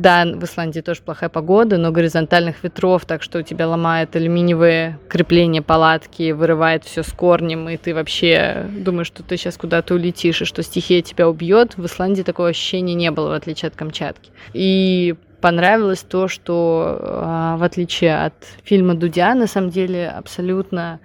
да, 0.01 0.25
в 0.25 0.43
Исландии 0.45 0.81
тоже 0.81 1.03
плохая 1.03 1.29
погода, 1.29 1.77
но 1.77 1.93
горизонтальных 1.93 2.65
ветров, 2.65 3.05
так 3.05 3.23
что 3.23 3.41
у 3.41 3.43
тебя 3.43 3.69
ломает 3.69 4.17
алюминиевые 4.17 4.99
крепления 5.09 5.61
палатки, 5.61 6.33
вырывает 6.33 6.85
все 6.85 7.03
с 7.03 7.13
корнем, 7.13 7.69
и 7.69 7.77
ты 7.77 7.95
вообще 7.95 8.67
думаешь, 8.71 9.09
что 9.09 9.23
ты 9.23 9.37
сейчас 9.37 9.59
куда-то 9.59 9.95
улетишь, 9.95 10.41
и 10.41 10.47
что 10.47 10.63
стихия 10.63 11.03
тебя 11.03 11.29
убьет. 11.29 11.77
В 11.77 11.85
Исландии 11.85 12.23
такого 12.23 12.49
ощущения 12.49 12.95
не 12.95 13.11
было, 13.11 13.29
в 13.29 13.33
отличие 13.33 13.69
от 13.69 13.77
Камчатки. 13.77 14.31
И 14.55 15.17
понравилось 15.43 16.01
то, 16.01 16.29
что 16.29 16.99
а, 16.99 17.57
в 17.59 17.63
отличие 17.63 18.25
от 18.25 18.35
фильма 18.65 18.95
Дудя, 18.95 19.35
на 19.35 19.47
самом 19.47 19.69
деле 19.69 20.09
абсолютно 20.09 21.01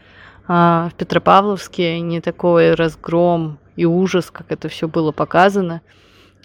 а, 0.47 0.89
в 0.93 0.95
Петропавловске 0.95 1.99
не 1.99 2.21
такой 2.21 2.75
разгром 2.75 3.59
и 3.75 3.83
ужас, 3.83 4.31
как 4.31 4.53
это 4.53 4.69
все 4.69 4.87
было 4.87 5.11
показано 5.11 5.81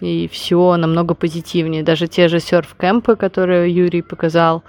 и 0.00 0.28
все 0.28 0.76
намного 0.76 1.14
позитивнее. 1.14 1.82
Даже 1.82 2.06
те 2.08 2.28
же 2.28 2.40
серф-кемпы, 2.40 3.16
которые 3.16 3.74
Юрий 3.74 4.02
показал, 4.02 4.62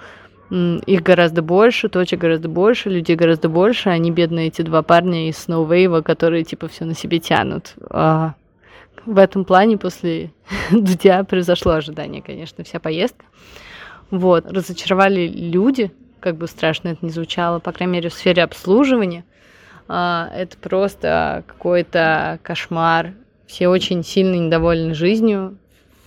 их 0.50 1.02
гораздо 1.02 1.40
больше, 1.40 1.88
точек 1.88 2.20
гораздо 2.20 2.48
больше, 2.48 2.90
людей 2.90 3.16
гораздо 3.16 3.48
больше. 3.48 3.88
Они 3.88 4.10
бедные, 4.10 4.48
эти 4.48 4.60
два 4.62 4.82
парня 4.82 5.28
из 5.28 5.36
Snowwave, 5.36 6.02
которые 6.02 6.44
типа 6.44 6.68
все 6.68 6.84
на 6.84 6.94
себе 6.94 7.18
тянут. 7.20 7.74
А 7.88 8.34
в 9.06 9.18
этом 9.18 9.44
плане 9.44 9.78
после 9.78 10.30
Дудя 10.70 11.24
произошло 11.24 11.72
ожидание, 11.72 12.22
конечно, 12.22 12.64
вся 12.64 12.80
поездка. 12.80 13.24
Вот, 14.10 14.50
разочаровали 14.52 15.26
люди, 15.26 15.90
как 16.20 16.36
бы 16.36 16.46
страшно 16.46 16.88
это 16.88 17.06
ни 17.06 17.08
звучало, 17.08 17.58
по 17.58 17.72
крайней 17.72 17.94
мере, 17.94 18.10
в 18.10 18.14
сфере 18.14 18.42
обслуживания. 18.42 19.24
А, 19.88 20.30
это 20.34 20.58
просто 20.58 21.44
какой-то 21.46 22.38
кошмар 22.42 23.14
все 23.52 23.68
очень 23.68 24.02
сильно 24.02 24.34
недовольны 24.36 24.94
жизнью, 24.94 25.58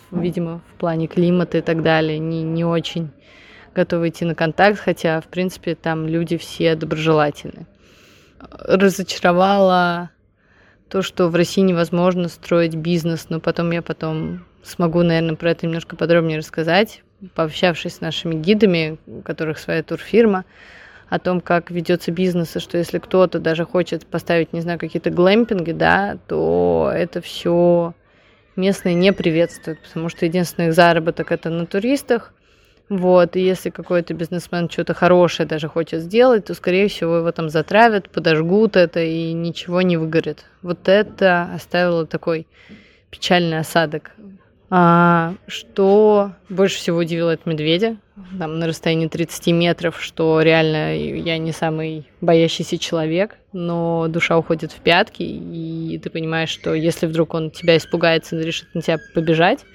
видимо, 0.10 0.62
в 0.74 0.80
плане 0.80 1.06
климата 1.06 1.60
и 1.60 1.62
так 1.62 1.84
далее, 1.84 2.18
не, 2.18 2.42
не 2.42 2.66
очень 2.66 3.12
готовы 3.76 4.10
идти 4.10 4.26
на 4.26 4.34
контакт, 4.34 4.80
хотя, 4.80 5.22
в 5.22 5.28
принципе, 5.28 5.76
там 5.76 6.08
люди 6.08 6.38
все 6.38 6.74
доброжелательны. 6.74 7.68
Разочаровало 8.50 10.10
то, 10.90 11.04
что 11.04 11.30
в 11.30 11.36
России 11.36 11.62
невозможно 11.62 12.30
строить 12.30 12.74
бизнес, 12.74 13.28
но 13.30 13.40
потом 13.40 13.70
я 13.70 13.84
потом 13.84 14.44
смогу, 14.64 15.04
наверное, 15.04 15.36
про 15.36 15.52
это 15.52 15.68
немножко 15.68 15.96
подробнее 15.96 16.40
рассказать, 16.40 17.04
пообщавшись 17.36 17.98
с 17.98 18.02
нашими 18.02 18.34
гидами, 18.34 18.98
у 19.06 19.22
которых 19.22 19.60
своя 19.60 19.84
турфирма, 19.84 20.46
о 21.10 21.20
том, 21.20 21.42
как 21.42 21.72
ведется 21.72 22.12
бизнес, 22.12 22.56
и 22.56 22.60
что 22.60 22.78
если 22.78 23.00
кто-то 23.00 23.40
даже 23.40 23.66
хочет 23.66 24.06
поставить, 24.06 24.54
не 24.54 24.62
знаю, 24.62 24.80
какие-то 24.80 25.10
глэмпинги, 25.10 25.72
да, 25.72 26.18
то 26.28 26.92
это 26.94 27.22
все 27.22 27.94
местные 28.56 28.96
не 28.96 29.14
приветствуют, 29.14 29.82
потому 29.82 30.10
что 30.10 30.26
единственный 30.26 30.68
их 30.68 30.74
заработок 30.74 31.32
это 31.32 31.50
на 31.50 31.66
туристах. 31.66 32.34
Вот, 32.88 33.36
и 33.36 33.42
если 33.42 33.72
какой-то 33.72 34.14
бизнесмен 34.14 34.70
что-то 34.70 34.94
хорошее 34.94 35.48
даже 35.48 35.68
хочет 35.68 36.02
сделать, 36.02 36.46
то, 36.46 36.54
скорее 36.54 36.88
всего, 36.88 37.18
его 37.18 37.32
там 37.32 37.50
затравят, 37.50 38.10
подожгут 38.10 38.76
это 38.76 39.00
и 39.00 39.34
ничего 39.34 39.82
не 39.82 39.98
выгорит. 39.98 40.46
Вот 40.62 40.88
это 40.88 41.50
оставило 41.56 42.06
такой 42.06 42.46
печальный 43.10 43.58
осадок 43.58 44.12
а, 44.70 45.36
что 45.48 46.34
больше 46.50 46.78
всего 46.78 47.00
удивило 47.00 47.32
от 47.32 47.46
медведя, 47.46 47.98
там 48.40 48.60
на 48.60 48.68
расстоянии 48.68 49.08
30 49.08 49.48
метров, 49.48 50.02
что 50.02 50.42
реально 50.42 50.96
я 50.96 51.38
не 51.38 51.52
самый 51.52 52.08
боящийся 52.22 52.78
человек, 52.78 53.36
но 53.52 54.08
душа 54.08 54.38
уходит 54.38 54.72
в 54.72 54.80
пятки, 54.80 55.24
и 55.24 56.00
ты 56.02 56.10
понимаешь, 56.10 56.50
что 56.50 56.74
если 56.74 57.08
вдруг 57.08 57.34
он 57.34 57.52
тебя 57.52 57.78
испугается 57.78 58.38
и 58.38 58.44
решит 58.44 58.74
на 58.74 58.82
тебя 58.82 58.98
побежать, 59.14 59.66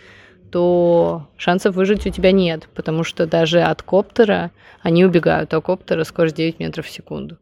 то 0.51 1.29
шансов 1.37 1.77
выжить 1.77 2.07
у 2.07 2.11
тебя 2.11 2.33
нет, 2.33 2.69
потому 2.75 3.05
что 3.05 3.27
даже 3.27 3.61
от 3.61 3.83
коптера 3.83 4.51
они 4.83 5.05
убегают, 5.05 5.53
а 5.55 5.61
коптера 5.61 6.05
скорость 6.05 6.37
9 6.37 6.59
метров 6.59 6.87
в 6.87 6.91
секунду. 6.91 7.37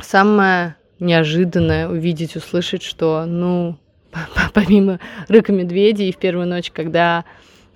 Самое 0.00 0.76
неожиданное 0.98 1.88
увидеть, 1.88 2.36
услышать, 2.36 2.82
что, 2.82 3.24
ну, 3.24 3.78
помимо 4.54 4.98
рыка 5.28 5.52
медведей 5.52 6.12
в 6.12 6.18
первую 6.18 6.46
ночь, 6.46 6.70
когда 6.70 7.24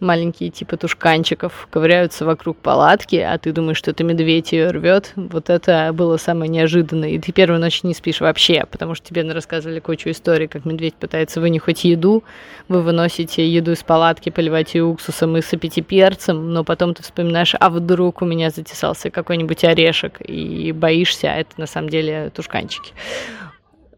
маленькие 0.04 0.50
типа 0.50 0.76
тушканчиков 0.76 1.66
ковыряются 1.70 2.24
вокруг 2.24 2.56
палатки, 2.58 3.16
а 3.16 3.36
ты 3.38 3.52
думаешь, 3.52 3.78
что 3.78 3.90
это 3.90 4.04
медведь 4.04 4.52
ее 4.52 4.70
рвет. 4.70 5.12
Вот 5.16 5.50
это 5.50 5.90
было 5.92 6.16
самое 6.16 6.48
неожиданное. 6.48 7.10
И 7.10 7.18
ты 7.18 7.32
первую 7.32 7.60
ночь 7.60 7.82
не 7.82 7.94
спишь 7.94 8.20
вообще, 8.20 8.64
потому 8.70 8.94
что 8.94 9.08
тебе 9.08 9.22
рассказывали 9.32 9.80
кучу 9.80 10.10
историй, 10.10 10.46
как 10.46 10.64
медведь 10.64 10.94
пытается 10.94 11.40
вынюхать 11.40 11.84
еду. 11.84 12.22
Вы 12.68 12.82
выносите 12.82 13.48
еду 13.48 13.72
из 13.72 13.82
палатки, 13.82 14.30
поливаете 14.30 14.78
ее 14.78 14.84
уксусом 14.84 15.36
и 15.36 15.42
сыпите 15.42 15.82
перцем, 15.82 16.52
но 16.52 16.62
потом 16.62 16.94
ты 16.94 17.02
вспоминаешь, 17.02 17.54
а 17.58 17.70
вдруг 17.70 18.22
у 18.22 18.24
меня 18.24 18.50
затесался 18.50 19.10
какой-нибудь 19.10 19.64
орешек, 19.64 20.20
и 20.20 20.72
боишься, 20.72 21.32
а 21.32 21.36
это 21.36 21.52
на 21.56 21.66
самом 21.66 21.88
деле 21.88 22.30
тушканчики 22.34 22.92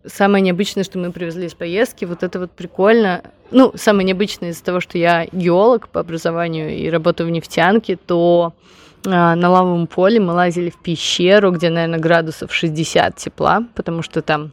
самое 0.07 0.43
необычное, 0.43 0.85
что 0.85 0.99
мы 0.99 1.13
привезли 1.13 1.47
из 1.47 1.55
поездки, 1.55 2.05
вот 2.05 2.23
это 2.23 2.39
вот 2.41 2.51
прикольно. 2.51 3.23
Ну, 3.51 3.73
самое 3.77 4.05
необычное 4.05 4.51
из-за 4.51 4.65
того, 4.65 4.81
что 4.81 4.99
я 4.99 5.27
геолог 5.33 5.89
по 5.89 6.01
образованию 6.01 6.77
и 6.77 6.89
работаю 6.89 7.29
в 7.29 7.31
нефтянке, 7.31 7.97
то 7.97 8.55
а, 9.07 9.37
на 9.37 9.51
лавовом 9.51 9.87
поле 9.87 10.19
мы 10.21 10.33
лазили 10.33 10.71
в 10.71 10.83
пещеру, 10.83 11.53
где, 11.53 11.71
наверное, 11.71 11.99
градусов 11.99 12.53
60 12.53 13.17
тепла, 13.17 13.65
потому 13.75 14.03
что 14.03 14.23
там 14.23 14.53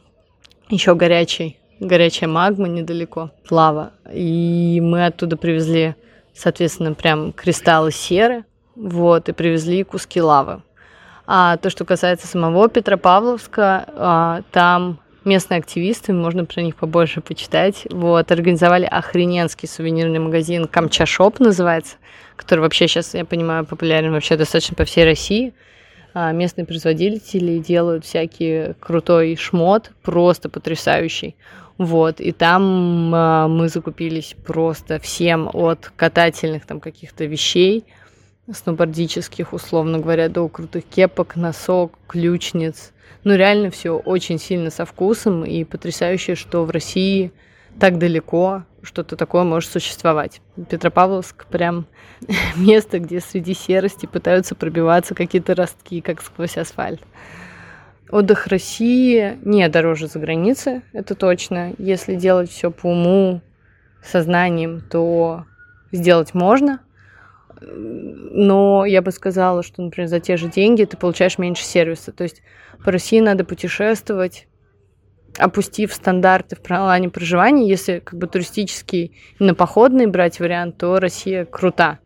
еще 0.68 0.94
горячий, 0.94 1.58
горячая 1.80 2.28
магма 2.28 2.68
недалеко, 2.68 3.30
лава. 3.50 3.92
И 4.12 4.80
мы 4.82 5.06
оттуда 5.06 5.36
привезли, 5.36 5.94
соответственно, 6.34 6.94
прям 6.94 7.32
кристаллы 7.32 7.90
серы, 7.90 8.44
вот, 8.76 9.28
и 9.28 9.32
привезли 9.32 9.82
куски 9.84 10.20
лавы. 10.20 10.62
А 11.26 11.56
то, 11.56 11.70
что 11.70 11.84
касается 11.84 12.26
самого 12.26 12.68
Петропавловска, 12.68 13.86
а, 13.88 14.40
там 14.52 14.98
местные 15.24 15.58
активисты, 15.58 16.12
можно 16.12 16.44
про 16.44 16.62
них 16.62 16.76
побольше 16.76 17.20
почитать. 17.20 17.86
Вот, 17.90 18.30
организовали 18.30 18.84
охрененский 18.84 19.68
сувенирный 19.68 20.18
магазин 20.18 20.66
Камчашоп 20.66 21.40
называется, 21.40 21.96
который 22.36 22.60
вообще 22.60 22.88
сейчас, 22.88 23.14
я 23.14 23.24
понимаю, 23.24 23.64
популярен 23.64 24.12
вообще 24.12 24.36
достаточно 24.36 24.74
по 24.76 24.84
всей 24.84 25.04
России. 25.04 25.52
А, 26.14 26.30
местные 26.32 26.64
производители 26.64 27.58
делают 27.58 28.04
всякий 28.04 28.74
крутой 28.78 29.36
шмот, 29.36 29.90
просто 30.02 30.48
потрясающий. 30.48 31.34
Вот, 31.76 32.20
и 32.20 32.30
там 32.30 33.12
а, 33.12 33.48
мы 33.48 33.68
закупились 33.68 34.36
просто 34.46 35.00
всем 35.00 35.50
от 35.52 35.90
катательных 35.96 36.66
там 36.66 36.78
каких-то 36.78 37.24
вещей, 37.24 37.84
сноубордических, 38.52 39.52
условно 39.52 39.98
говоря, 39.98 40.28
до 40.28 40.48
крутых 40.48 40.84
кепок, 40.84 41.34
носок, 41.34 41.98
ключниц, 42.06 42.92
ну, 43.22 43.34
реально 43.34 43.70
все 43.70 43.96
очень 43.96 44.38
сильно 44.38 44.70
со 44.70 44.84
вкусом 44.84 45.44
и 45.44 45.64
потрясающе, 45.64 46.34
что 46.34 46.64
в 46.64 46.70
России 46.70 47.32
так 47.78 47.98
далеко 47.98 48.64
что-то 48.82 49.16
такое 49.16 49.44
может 49.44 49.70
существовать. 49.70 50.40
Петропавловск 50.68 51.46
прям 51.46 51.86
место, 52.56 52.98
где 52.98 53.20
среди 53.20 53.54
серости 53.54 54.06
пытаются 54.06 54.54
пробиваться 54.54 55.14
какие-то 55.14 55.54
ростки, 55.54 56.00
как 56.00 56.22
сквозь 56.22 56.56
асфальт. 56.56 57.00
Отдых 58.10 58.46
России 58.48 59.38
не 59.44 59.66
дороже 59.68 60.06
за 60.08 60.18
границей, 60.18 60.82
это 60.92 61.14
точно. 61.14 61.72
Если 61.78 62.14
делать 62.14 62.50
все 62.50 62.70
по 62.70 62.86
уму, 62.88 63.40
сознанием, 64.04 64.80
то 64.80 65.44
сделать 65.90 66.34
можно. 66.34 66.80
Но 67.60 68.84
я 68.84 69.02
бы 69.02 69.10
сказала, 69.10 69.62
что, 69.62 69.82
например, 69.82 70.08
за 70.08 70.20
те 70.20 70.36
же 70.36 70.48
деньги 70.48 70.84
ты 70.84 70.96
получаешь 70.96 71.38
меньше 71.38 71.64
сервиса. 71.64 72.12
То 72.12 72.24
есть 72.24 72.42
по 72.84 72.90
России 72.90 73.20
надо 73.20 73.44
путешествовать, 73.44 74.46
опустив 75.38 75.92
стандарты 75.92 76.56
в 76.56 76.60
плане 76.60 77.10
проживания. 77.10 77.68
Если 77.68 78.00
как 78.00 78.18
бы 78.18 78.26
туристический 78.26 79.16
на 79.38 79.54
походный 79.54 80.06
брать 80.06 80.40
вариант, 80.40 80.78
то 80.78 80.98
Россия 80.98 81.44
крута. 81.44 81.98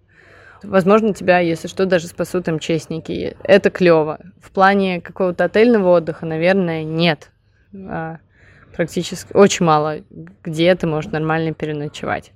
Возможно, 0.63 1.15
тебя, 1.15 1.39
если 1.39 1.69
что, 1.69 1.87
даже 1.87 2.09
спасут 2.09 2.49
МЧСники. 2.49 3.37
Это 3.45 3.71
клево. 3.71 4.19
В 4.41 4.51
плане 4.51 5.01
какого-то 5.01 5.45
отельного 5.45 5.97
отдыха, 5.97 6.27
наверное, 6.27 6.83
нет. 6.83 7.31
А, 7.75 8.19
практически 8.75 9.33
очень 9.35 9.67
мало 9.67 9.99
где 10.43 10.75
ты 10.75 10.87
можешь 10.87 11.11
нормально 11.11 11.55
переночевать. 11.55 12.33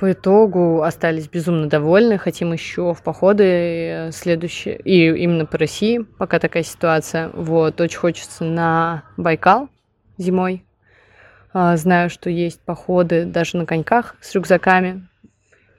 По 0.00 0.12
итогу 0.12 0.82
остались 0.82 1.28
безумно 1.28 1.68
довольны, 1.68 2.16
хотим 2.16 2.54
еще 2.54 2.94
в 2.94 3.02
походы 3.02 3.44
э, 3.44 4.10
следующие, 4.12 4.78
и 4.78 5.08
именно 5.08 5.44
по 5.44 5.58
России, 5.58 5.98
пока 6.16 6.38
такая 6.38 6.62
ситуация. 6.62 7.28
Вот, 7.34 7.78
очень 7.82 7.98
хочется 7.98 8.44
на 8.44 9.02
Байкал 9.18 9.68
зимой. 10.16 10.64
А, 11.52 11.76
знаю, 11.76 12.08
что 12.08 12.30
есть 12.30 12.62
походы 12.62 13.26
даже 13.26 13.58
на 13.58 13.66
коньках 13.66 14.16
с 14.22 14.34
рюкзаками. 14.34 15.06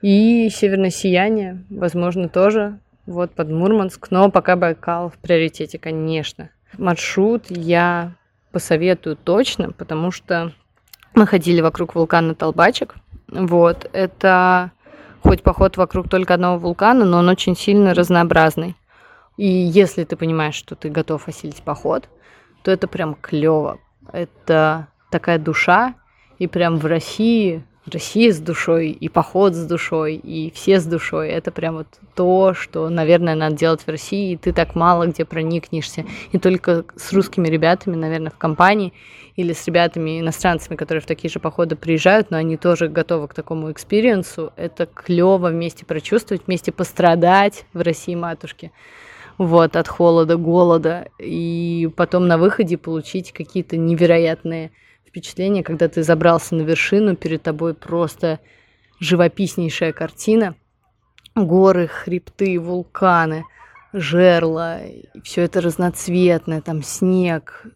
И 0.02 0.48
северное 0.50 0.90
сияние, 0.90 1.64
возможно, 1.68 2.28
тоже 2.28 2.78
вот 3.06 3.32
под 3.32 3.50
Мурманск, 3.50 4.12
но 4.12 4.30
пока 4.30 4.54
Байкал 4.54 5.08
в 5.08 5.18
приоритете, 5.18 5.80
конечно. 5.80 6.50
Маршрут 6.78 7.46
я 7.48 8.12
посоветую 8.52 9.16
точно, 9.16 9.72
потому 9.72 10.12
что 10.12 10.52
мы 11.12 11.26
ходили 11.26 11.60
вокруг 11.60 11.96
вулкана 11.96 12.36
Толбачек. 12.36 12.94
Вот, 13.32 13.88
это 13.94 14.72
хоть 15.22 15.42
поход 15.42 15.78
вокруг 15.78 16.08
только 16.08 16.34
одного 16.34 16.58
вулкана, 16.58 17.06
но 17.06 17.18
он 17.18 17.28
очень 17.30 17.56
сильно 17.56 17.94
разнообразный. 17.94 18.76
И 19.38 19.46
если 19.46 20.04
ты 20.04 20.16
понимаешь, 20.16 20.54
что 20.54 20.76
ты 20.76 20.90
готов 20.90 21.26
осилить 21.28 21.62
поход, 21.62 22.08
то 22.62 22.70
это 22.70 22.86
прям 22.86 23.14
клево. 23.14 23.78
Это 24.12 24.88
такая 25.10 25.38
душа, 25.38 25.94
и 26.38 26.46
прям 26.46 26.76
в 26.76 26.84
России 26.84 27.64
Россия 27.90 28.32
с 28.32 28.38
душой, 28.38 28.90
и 28.90 29.08
поход 29.08 29.54
с 29.54 29.66
душой, 29.66 30.14
и 30.14 30.52
все 30.54 30.78
с 30.78 30.84
душой. 30.84 31.30
Это 31.30 31.50
прям 31.50 31.78
вот 31.78 31.88
то, 32.14 32.54
что, 32.54 32.88
наверное, 32.88 33.34
надо 33.34 33.56
делать 33.56 33.82
в 33.82 33.88
России, 33.88 34.32
и 34.32 34.36
ты 34.36 34.52
так 34.52 34.74
мало 34.74 35.06
где 35.06 35.24
проникнешься. 35.24 36.04
И 36.30 36.38
только 36.38 36.84
с 36.94 37.12
русскими 37.12 37.48
ребятами, 37.48 37.96
наверное, 37.96 38.30
в 38.30 38.38
компании 38.38 38.92
или 39.34 39.52
с 39.52 39.66
ребятами, 39.66 40.20
иностранцами, 40.20 40.76
которые 40.76 41.02
в 41.02 41.06
такие 41.06 41.30
же 41.30 41.40
походы 41.40 41.74
приезжают, 41.74 42.30
но 42.30 42.36
они 42.36 42.56
тоже 42.56 42.88
готовы 42.88 43.26
к 43.26 43.34
такому 43.34 43.72
experience 43.72 44.39
у. 44.39 44.52
Это 44.56 44.86
клево 44.86 45.48
вместе 45.48 45.84
прочувствовать, 45.84 46.42
вместе 46.46 46.70
пострадать 46.70 47.64
в 47.72 47.80
России 47.80 48.14
матушке 48.14 48.70
вот, 49.38 49.76
от 49.76 49.88
холода, 49.88 50.36
голода, 50.36 51.08
и 51.18 51.90
потом 51.96 52.28
на 52.28 52.38
выходе 52.38 52.76
получить 52.76 53.32
какие-то 53.32 53.76
невероятные 53.76 54.70
впечатление, 55.12 55.62
когда 55.62 55.88
ты 55.88 56.02
забрался 56.02 56.54
на 56.54 56.62
вершину, 56.62 57.16
перед 57.16 57.42
тобой 57.42 57.74
просто 57.74 58.40
живописнейшая 58.98 59.92
картина. 59.92 60.54
Горы, 61.34 61.86
хребты, 61.86 62.58
вулканы, 62.58 63.44
жерла, 63.92 64.80
все 65.22 65.42
это 65.42 65.60
разноцветное, 65.60 66.62
там 66.62 66.82
снег. 66.82 67.66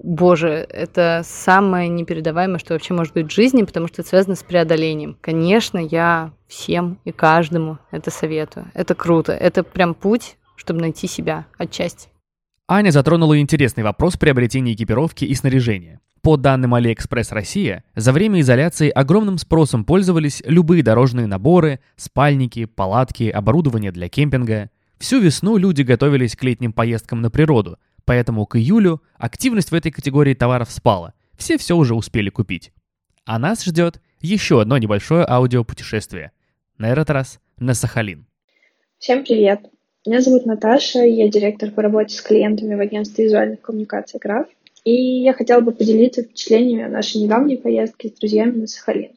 Боже, 0.00 0.66
это 0.68 1.22
самое 1.24 1.88
непередаваемое, 1.88 2.58
что 2.58 2.74
вообще 2.74 2.92
может 2.92 3.14
быть 3.14 3.28
в 3.28 3.34
жизни, 3.34 3.62
потому 3.62 3.86
что 3.86 4.02
это 4.02 4.08
связано 4.08 4.34
с 4.34 4.42
преодолением. 4.42 5.16
Конечно, 5.20 5.78
я 5.78 6.32
всем 6.48 6.98
и 7.04 7.12
каждому 7.12 7.78
это 7.92 8.10
советую. 8.10 8.66
Это 8.74 8.96
круто. 8.96 9.32
Это 9.32 9.62
прям 9.62 9.94
путь, 9.94 10.36
чтобы 10.56 10.80
найти 10.80 11.06
себя 11.06 11.46
отчасти. 11.56 12.08
Аня 12.70 12.90
затронула 12.90 13.40
интересный 13.40 13.82
вопрос 13.82 14.18
приобретения 14.18 14.74
экипировки 14.74 15.24
и 15.24 15.34
снаряжения. 15.34 16.02
По 16.20 16.36
данным 16.36 16.74
AliExpress 16.74 17.28
Россия, 17.30 17.82
за 17.96 18.12
время 18.12 18.42
изоляции 18.42 18.90
огромным 18.90 19.38
спросом 19.38 19.86
пользовались 19.86 20.42
любые 20.44 20.82
дорожные 20.82 21.26
наборы, 21.26 21.80
спальники, 21.96 22.66
палатки, 22.66 23.30
оборудование 23.30 23.90
для 23.90 24.10
кемпинга. 24.10 24.68
Всю 24.98 25.18
весну 25.18 25.56
люди 25.56 25.80
готовились 25.80 26.36
к 26.36 26.44
летним 26.44 26.74
поездкам 26.74 27.22
на 27.22 27.30
природу, 27.30 27.78
поэтому 28.04 28.44
к 28.44 28.56
июлю 28.56 29.02
активность 29.16 29.70
в 29.70 29.74
этой 29.74 29.90
категории 29.90 30.34
товаров 30.34 30.70
спала. 30.70 31.14
Все 31.38 31.56
все 31.56 31.74
уже 31.74 31.94
успели 31.94 32.28
купить. 32.28 32.72
А 33.24 33.38
нас 33.38 33.64
ждет 33.64 34.02
еще 34.20 34.60
одно 34.60 34.76
небольшое 34.76 35.24
аудиопутешествие. 35.26 36.32
На 36.76 36.90
этот 36.90 37.08
раз 37.08 37.40
на 37.56 37.72
Сахалин. 37.72 38.26
Всем 38.98 39.24
привет! 39.24 39.77
Меня 40.08 40.22
зовут 40.22 40.46
Наташа, 40.46 41.00
я 41.00 41.28
директор 41.28 41.70
по 41.70 41.82
работе 41.82 42.16
с 42.16 42.22
клиентами 42.22 42.74
в 42.74 42.80
агентстве 42.80 43.26
визуальных 43.26 43.60
коммуникаций 43.60 44.18
«Граф». 44.18 44.46
И 44.82 45.20
я 45.20 45.34
хотела 45.34 45.60
бы 45.60 45.70
поделиться 45.70 46.22
впечатлениями 46.22 46.84
о 46.84 46.88
нашей 46.88 47.20
недавней 47.20 47.58
поездке 47.58 48.08
с 48.08 48.12
друзьями 48.12 48.60
на 48.60 48.66
Сахалин. 48.66 49.10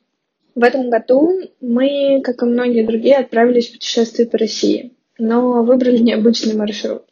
В 0.53 0.61
этом 0.61 0.89
году 0.89 1.31
мы, 1.61 2.19
как 2.21 2.43
и 2.43 2.45
многие 2.45 2.85
другие, 2.85 3.15
отправились 3.15 3.69
в 3.69 3.71
путешествие 3.71 4.27
по 4.27 4.37
России, 4.37 4.91
но 5.17 5.63
выбрали 5.63 5.97
необычный 5.99 6.57
маршрут. 6.57 7.03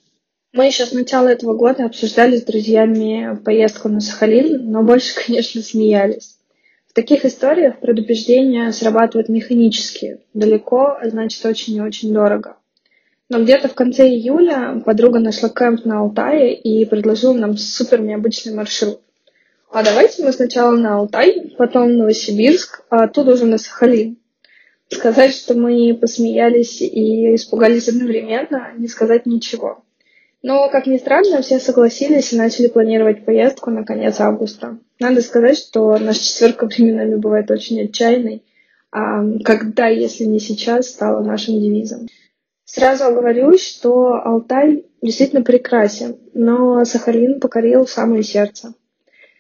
Мы 0.51 0.65
еще 0.65 0.85
с 0.85 0.91
начала 0.91 1.29
этого 1.29 1.53
года 1.53 1.85
обсуждали 1.85 2.35
с 2.35 2.43
друзьями 2.43 3.39
поездку 3.45 3.87
на 3.87 4.01
Сахалин, 4.01 4.69
но 4.69 4.83
больше, 4.83 5.15
конечно, 5.25 5.61
смеялись. 5.61 6.35
В 6.85 6.93
таких 6.93 7.23
историях 7.23 7.79
предупреждения 7.79 8.73
срабатывают 8.73 9.29
механически. 9.29 10.19
Далеко, 10.33 10.97
а 11.01 11.09
значит 11.09 11.45
очень 11.45 11.77
и 11.77 11.81
очень 11.81 12.11
дорого. 12.11 12.57
Но 13.29 13.43
где-то 13.43 13.67
в 13.67 13.75
конце 13.75 14.07
июля 14.09 14.81
подруга 14.83 15.19
нашла 15.19 15.49
кемп 15.49 15.85
на 15.85 15.99
Алтае 15.99 16.55
и 16.55 16.83
предложила 16.85 17.33
нам 17.33 17.57
супер 17.57 18.01
необычный 18.01 18.55
маршрут. 18.55 19.01
А 19.71 19.83
давайте 19.83 20.23
мы 20.23 20.31
сначала 20.31 20.75
на 20.75 20.97
Алтай, 20.97 21.53
потом 21.55 21.95
Новосибирск, 21.95 22.83
а 22.89 23.03
оттуда 23.03 23.33
уже 23.33 23.45
на 23.45 23.59
Сахалин. 23.59 24.17
Сказать, 24.89 25.35
что 25.35 25.53
мы 25.53 25.93
посмеялись 25.93 26.81
и 26.81 27.35
испугались 27.35 27.87
одновременно, 27.87 28.73
не 28.75 28.87
сказать 28.87 29.27
ничего. 29.27 29.83
Но, 30.41 30.67
как 30.69 30.87
ни 30.87 30.97
странно, 30.97 31.43
все 31.43 31.59
согласились 31.59 32.33
и 32.33 32.37
начали 32.37 32.67
планировать 32.67 33.25
поездку 33.25 33.69
на 33.69 33.83
конец 33.83 34.19
августа. 34.19 34.79
Надо 34.99 35.21
сказать, 35.21 35.59
что 35.59 35.95
наша 35.99 36.23
четверка 36.23 36.65
временами 36.65 37.15
бывает 37.15 37.51
очень 37.51 37.79
отчаянной, 37.83 38.41
а 38.91 39.23
когда, 39.43 39.87
если 39.87 40.23
не 40.23 40.39
сейчас, 40.39 40.87
стала 40.87 41.23
нашим 41.23 41.59
девизом. 41.59 42.07
Сразу 42.71 43.05
оговорюсь, 43.05 43.65
что 43.65 44.21
Алтай 44.23 44.86
действительно 45.01 45.41
прекрасен, 45.41 46.17
но 46.36 46.86
Сахалин 46.86 47.39
покорил 47.39 47.88
самое 47.88 48.21
сердце. 48.21 48.75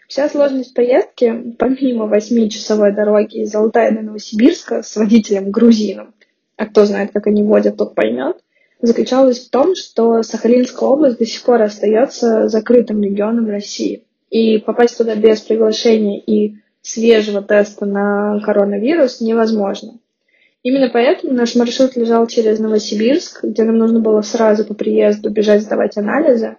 Вся 0.07 0.27
сложность 0.29 0.73
поездки, 0.73 1.53
помимо 1.59 2.07
восьмичасовой 2.07 2.91
дороги 2.91 3.43
из 3.43 3.53
Алтая 3.53 3.91
до 3.91 4.01
Новосибирска 4.01 4.81
с 4.81 4.95
водителем-грузином, 4.95 6.15
а 6.57 6.65
кто 6.65 6.85
знает, 6.85 7.11
как 7.13 7.27
они 7.27 7.43
водят, 7.43 7.77
тот 7.77 7.93
поймет, 7.93 8.37
заключалась 8.81 9.45
в 9.45 9.51
том, 9.51 9.75
что 9.75 10.23
Сахалинская 10.23 10.89
область 10.89 11.19
до 11.19 11.25
сих 11.27 11.43
пор 11.43 11.61
остается 11.61 12.47
закрытым 12.47 13.03
регионом 13.03 13.47
России. 13.47 14.05
И 14.31 14.57
попасть 14.57 14.97
туда 14.97 15.13
без 15.13 15.39
приглашения 15.41 16.19
и 16.19 16.55
свежего 16.81 17.43
теста 17.43 17.85
на 17.85 18.41
коронавирус 18.43 19.21
невозможно. 19.21 19.98
Именно 20.61 20.89
поэтому 20.89 21.33
наш 21.33 21.55
маршрут 21.55 21.95
лежал 21.95 22.27
через 22.27 22.59
Новосибирск, 22.59 23.43
где 23.43 23.63
нам 23.63 23.77
нужно 23.77 24.01
было 24.01 24.21
сразу 24.21 24.65
по 24.65 24.73
приезду 24.73 25.29
бежать 25.29 25.61
сдавать 25.61 25.95
анализы. 25.97 26.57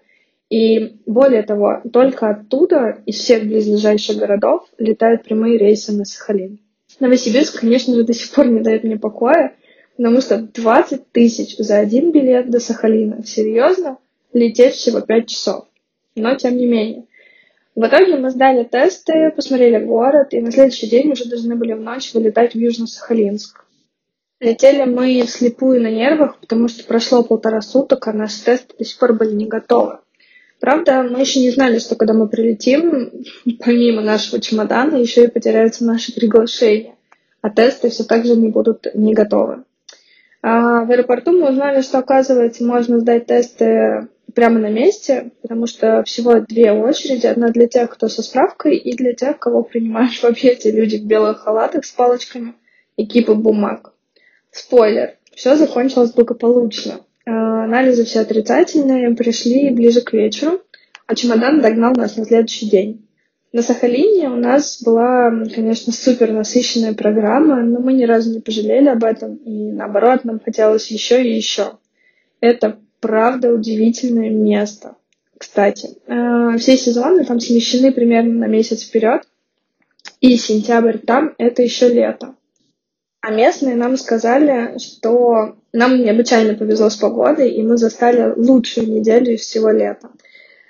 И 0.48 0.96
более 1.06 1.42
того, 1.42 1.82
только 1.92 2.30
оттуда, 2.30 3.02
из 3.04 3.16
всех 3.16 3.44
близлежащих 3.44 4.16
городов, 4.16 4.66
летают 4.78 5.22
прямые 5.22 5.58
рейсы 5.58 5.92
на 5.92 6.04
Сахалин. 6.04 6.58
Новосибирск, 6.98 7.60
конечно 7.60 7.94
же, 7.94 8.04
до 8.04 8.14
сих 8.14 8.32
пор 8.32 8.48
не 8.48 8.60
дает 8.60 8.84
мне 8.84 8.98
покоя, 8.98 9.54
потому 9.96 10.20
что 10.22 10.38
20 10.38 11.12
тысяч 11.12 11.56
за 11.58 11.78
один 11.78 12.10
билет 12.10 12.50
до 12.50 12.58
Сахалина. 12.58 13.22
Серьезно? 13.24 13.98
Лететь 14.32 14.74
всего 14.74 15.02
5 15.02 15.28
часов. 15.28 15.66
Но 16.16 16.34
тем 16.34 16.56
не 16.56 16.66
менее. 16.66 17.04
В 17.76 17.86
итоге 17.86 18.16
мы 18.16 18.30
сдали 18.30 18.64
тесты, 18.64 19.30
посмотрели 19.34 19.84
город, 19.84 20.28
и 20.32 20.40
на 20.40 20.50
следующий 20.50 20.88
день 20.88 21.12
уже 21.12 21.26
должны 21.26 21.54
были 21.54 21.74
в 21.74 21.80
ночь 21.80 22.12
вылетать 22.12 22.54
в 22.54 22.58
Южно-Сахалинск. 22.58 23.69
Летели 24.40 24.85
мы 24.85 25.22
вслепую 25.26 25.83
на 25.83 25.90
нервах, 25.90 26.38
потому 26.38 26.68
что 26.68 26.85
прошло 26.85 27.22
полтора 27.22 27.61
суток, 27.61 28.09
а 28.09 28.14
наши 28.14 28.42
тесты 28.42 28.74
до 28.79 28.85
сих 28.87 28.98
пор 28.98 29.12
были 29.12 29.35
не 29.35 29.46
готовы. 29.46 29.98
Правда, 30.61 31.03
мы 31.03 31.20
еще 31.20 31.40
не 31.40 31.50
знали, 31.50 31.79
что 31.79 31.94
когда 31.94 32.14
мы 32.14 32.26
прилетим, 32.26 33.24
помимо 33.64 34.00
нашего 34.00 34.40
чемодана, 34.40 34.96
еще 34.96 35.24
и 35.24 35.31
потеряются 35.31 35.85
наши 35.85 36.14
приглашения, 36.14 36.94
а 37.42 37.50
тесты 37.50 37.90
все 37.90 38.05
так 38.05 38.24
же 38.24 38.35
не 38.35 38.48
будут 38.48 38.87
не 38.94 39.12
готовы. 39.12 39.64
А 40.42 40.85
в 40.85 40.90
аэропорту 40.90 41.33
мы 41.33 41.50
узнали, 41.50 41.83
что, 41.83 41.98
оказывается, 41.98 42.64
можно 42.64 42.98
сдать 42.98 43.26
тесты 43.26 44.09
прямо 44.35 44.59
на 44.59 44.70
месте, 44.70 45.33
потому 45.42 45.66
что 45.66 46.03
всего 46.05 46.40
две 46.40 46.72
очереди. 46.72 47.26
Одна 47.26 47.50
для 47.50 47.66
тех, 47.66 47.90
кто 47.90 48.09
со 48.09 48.22
справкой, 48.22 48.79
и 48.79 48.96
для 48.96 49.12
тех, 49.12 49.38
кого 49.38 49.62
принимают 49.62 50.14
в 50.14 50.24
объекте 50.24 50.70
люди 50.70 50.96
в 50.96 51.05
белых 51.05 51.40
халатах 51.40 51.85
с 51.85 51.90
палочками 51.90 52.55
и 52.96 53.05
кипы 53.05 53.35
бумаг. 53.35 53.92
Спойлер. 54.50 55.16
Все 55.34 55.56
закончилось 55.56 56.12
благополучно. 56.12 57.00
Э, 57.24 57.30
анализы 57.30 58.04
все 58.04 58.20
отрицательные, 58.20 59.14
пришли 59.14 59.70
ближе 59.70 60.00
к 60.00 60.12
вечеру, 60.12 60.60
а 61.06 61.14
чемодан 61.14 61.60
догнал 61.60 61.92
нас 61.94 62.16
на 62.16 62.24
следующий 62.24 62.68
день. 62.68 63.06
На 63.52 63.62
Сахалине 63.62 64.28
у 64.28 64.36
нас 64.36 64.80
была, 64.82 65.30
конечно, 65.54 65.92
супер 65.92 66.32
насыщенная 66.32 66.94
программа, 66.94 67.62
но 67.62 67.80
мы 67.80 67.94
ни 67.94 68.04
разу 68.04 68.32
не 68.32 68.40
пожалели 68.40 68.88
об 68.88 69.02
этом, 69.02 69.36
и 69.36 69.72
наоборот, 69.72 70.24
нам 70.24 70.38
хотелось 70.38 70.88
еще 70.90 71.22
и 71.22 71.34
еще. 71.34 71.78
Это 72.40 72.78
правда 73.00 73.52
удивительное 73.52 74.30
место. 74.30 74.94
Кстати, 75.36 75.88
э, 76.06 76.58
все 76.58 76.76
сезоны 76.76 77.24
там 77.24 77.40
смещены 77.40 77.92
примерно 77.92 78.34
на 78.34 78.46
месяц 78.46 78.84
вперед, 78.84 79.22
и 80.20 80.36
сентябрь 80.36 80.98
там— 80.98 81.34
это 81.38 81.62
еще 81.62 81.88
лето. 81.88 82.34
А 83.22 83.30
местные 83.30 83.76
нам 83.76 83.96
сказали, 83.98 84.78
что 84.78 85.56
нам 85.72 86.02
необычайно 86.02 86.54
повезло 86.54 86.88
с 86.88 86.96
погодой, 86.96 87.50
и 87.50 87.62
мы 87.62 87.76
застали 87.76 88.33
лучшую 88.35 88.88
неделю 88.88 89.35
из 89.35 89.42
всего 89.42 89.70
лета. 89.70 90.11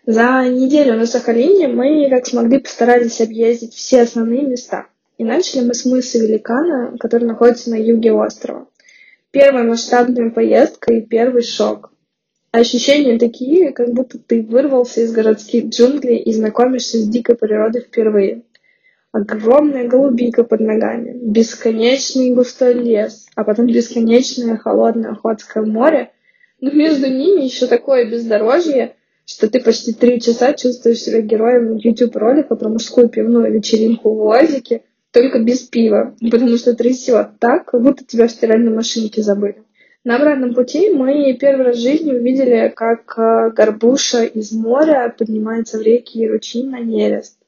За 0.05 0.45
неделю 0.49 0.97
на 0.97 1.07
Сахалине 1.07 1.69
мы, 1.69 2.09
как 2.11 2.27
смогли, 2.27 2.59
постарались 2.59 3.21
объездить 3.21 3.75
все 3.75 4.03
основные 4.03 4.43
места. 4.43 4.87
И 5.17 5.25
начали 5.25 5.65
мы 5.65 5.75
с 5.75 5.85
мыса 5.85 6.19
Великана, 6.19 6.97
который 6.99 7.25
находится 7.25 7.71
на 7.71 7.77
юге 7.77 8.13
острова. 8.13 8.67
Первая 9.31 9.63
масштабная 9.63 10.31
поездка 10.31 10.93
и 10.93 11.03
первый 11.03 11.43
шок. 11.43 11.93
Ощущения 12.51 13.17
такие, 13.17 13.71
как 13.71 13.93
будто 13.93 14.19
ты 14.19 14.43
вырвался 14.43 15.03
из 15.03 15.13
городских 15.13 15.67
джунглей 15.67 16.17
и 16.17 16.33
знакомишься 16.33 16.99
с 16.99 17.09
дикой 17.09 17.37
природой 17.37 17.83
впервые. 17.83 18.43
Огромная 19.13 19.89
голубика 19.89 20.45
под 20.45 20.61
ногами, 20.61 21.19
бесконечный 21.21 22.31
густой 22.31 22.75
лес, 22.75 23.27
а 23.35 23.43
потом 23.43 23.67
бесконечное 23.67 24.57
холодное 24.57 25.11
Охотское 25.11 25.65
море, 25.65 26.13
но 26.61 26.71
между 26.71 27.09
ними 27.09 27.43
еще 27.43 27.67
такое 27.67 28.09
бездорожье, 28.09 28.95
что 29.27 29.51
ты 29.51 29.61
почти 29.61 29.93
три 29.93 30.21
часа 30.21 30.53
чувствуешь 30.53 30.99
себя 30.99 31.23
героем 31.23 31.77
YouTube-ролика 31.77 32.55
про 32.55 32.69
мужскую 32.69 33.09
пивную 33.09 33.53
вечеринку 33.53 34.15
в 34.15 34.23
УАЗике, 34.27 34.83
только 35.13 35.41
без 35.41 35.61
пива, 35.61 36.15
потому 36.31 36.57
что 36.57 36.77
трясет 36.77 37.41
так, 37.41 37.65
как 37.65 37.83
будто 37.83 38.05
тебя 38.05 38.29
в 38.29 38.31
стиральной 38.31 38.73
машинке 38.73 39.23
забыли. 39.23 39.65
На 40.05 40.17
обратном 40.17 40.55
пути 40.55 40.91
мы 40.91 41.37
первый 41.39 41.67
раз 41.67 41.79
в 41.79 41.83
жизни 41.83 42.13
увидели, 42.13 42.73
как 42.75 43.19
э, 43.19 43.51
горбуша 43.51 44.23
из 44.23 44.53
моря 44.53 45.13
поднимается 45.19 45.79
в 45.79 45.83
реки 45.83 46.21
и 46.21 46.29
ручьи 46.29 46.63
на 46.63 46.79
нерест. 46.79 47.40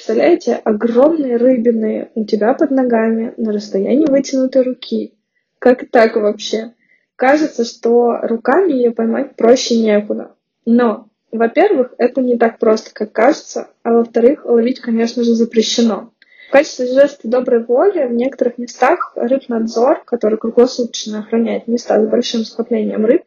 Представляете, 0.00 0.54
огромные 0.64 1.36
рыбины 1.36 2.10
у 2.14 2.24
тебя 2.24 2.54
под 2.54 2.70
ногами 2.70 3.34
на 3.36 3.52
расстоянии 3.52 4.10
вытянутой 4.10 4.62
руки. 4.62 5.12
Как 5.58 5.90
так 5.90 6.16
вообще? 6.16 6.72
Кажется, 7.16 7.66
что 7.66 8.16
руками 8.22 8.72
ее 8.72 8.92
поймать 8.92 9.36
проще 9.36 9.78
некуда. 9.78 10.32
Но, 10.64 11.10
во-первых, 11.30 11.92
это 11.98 12.22
не 12.22 12.38
так 12.38 12.58
просто, 12.58 12.94
как 12.94 13.12
кажется, 13.12 13.68
а 13.82 13.92
во-вторых, 13.92 14.46
ловить, 14.46 14.80
конечно 14.80 15.22
же, 15.22 15.34
запрещено. 15.34 16.14
В 16.48 16.52
качестве 16.52 16.86
жеста 16.86 17.28
доброй 17.28 17.62
воли 17.62 18.06
в 18.06 18.14
некоторых 18.14 18.56
местах 18.56 19.12
рыбнадзор, 19.16 20.04
который 20.06 20.38
круглосуточно 20.38 21.18
охраняет 21.18 21.68
места 21.68 22.02
с 22.02 22.08
большим 22.08 22.44
скоплением 22.44 23.04
рыб, 23.04 23.24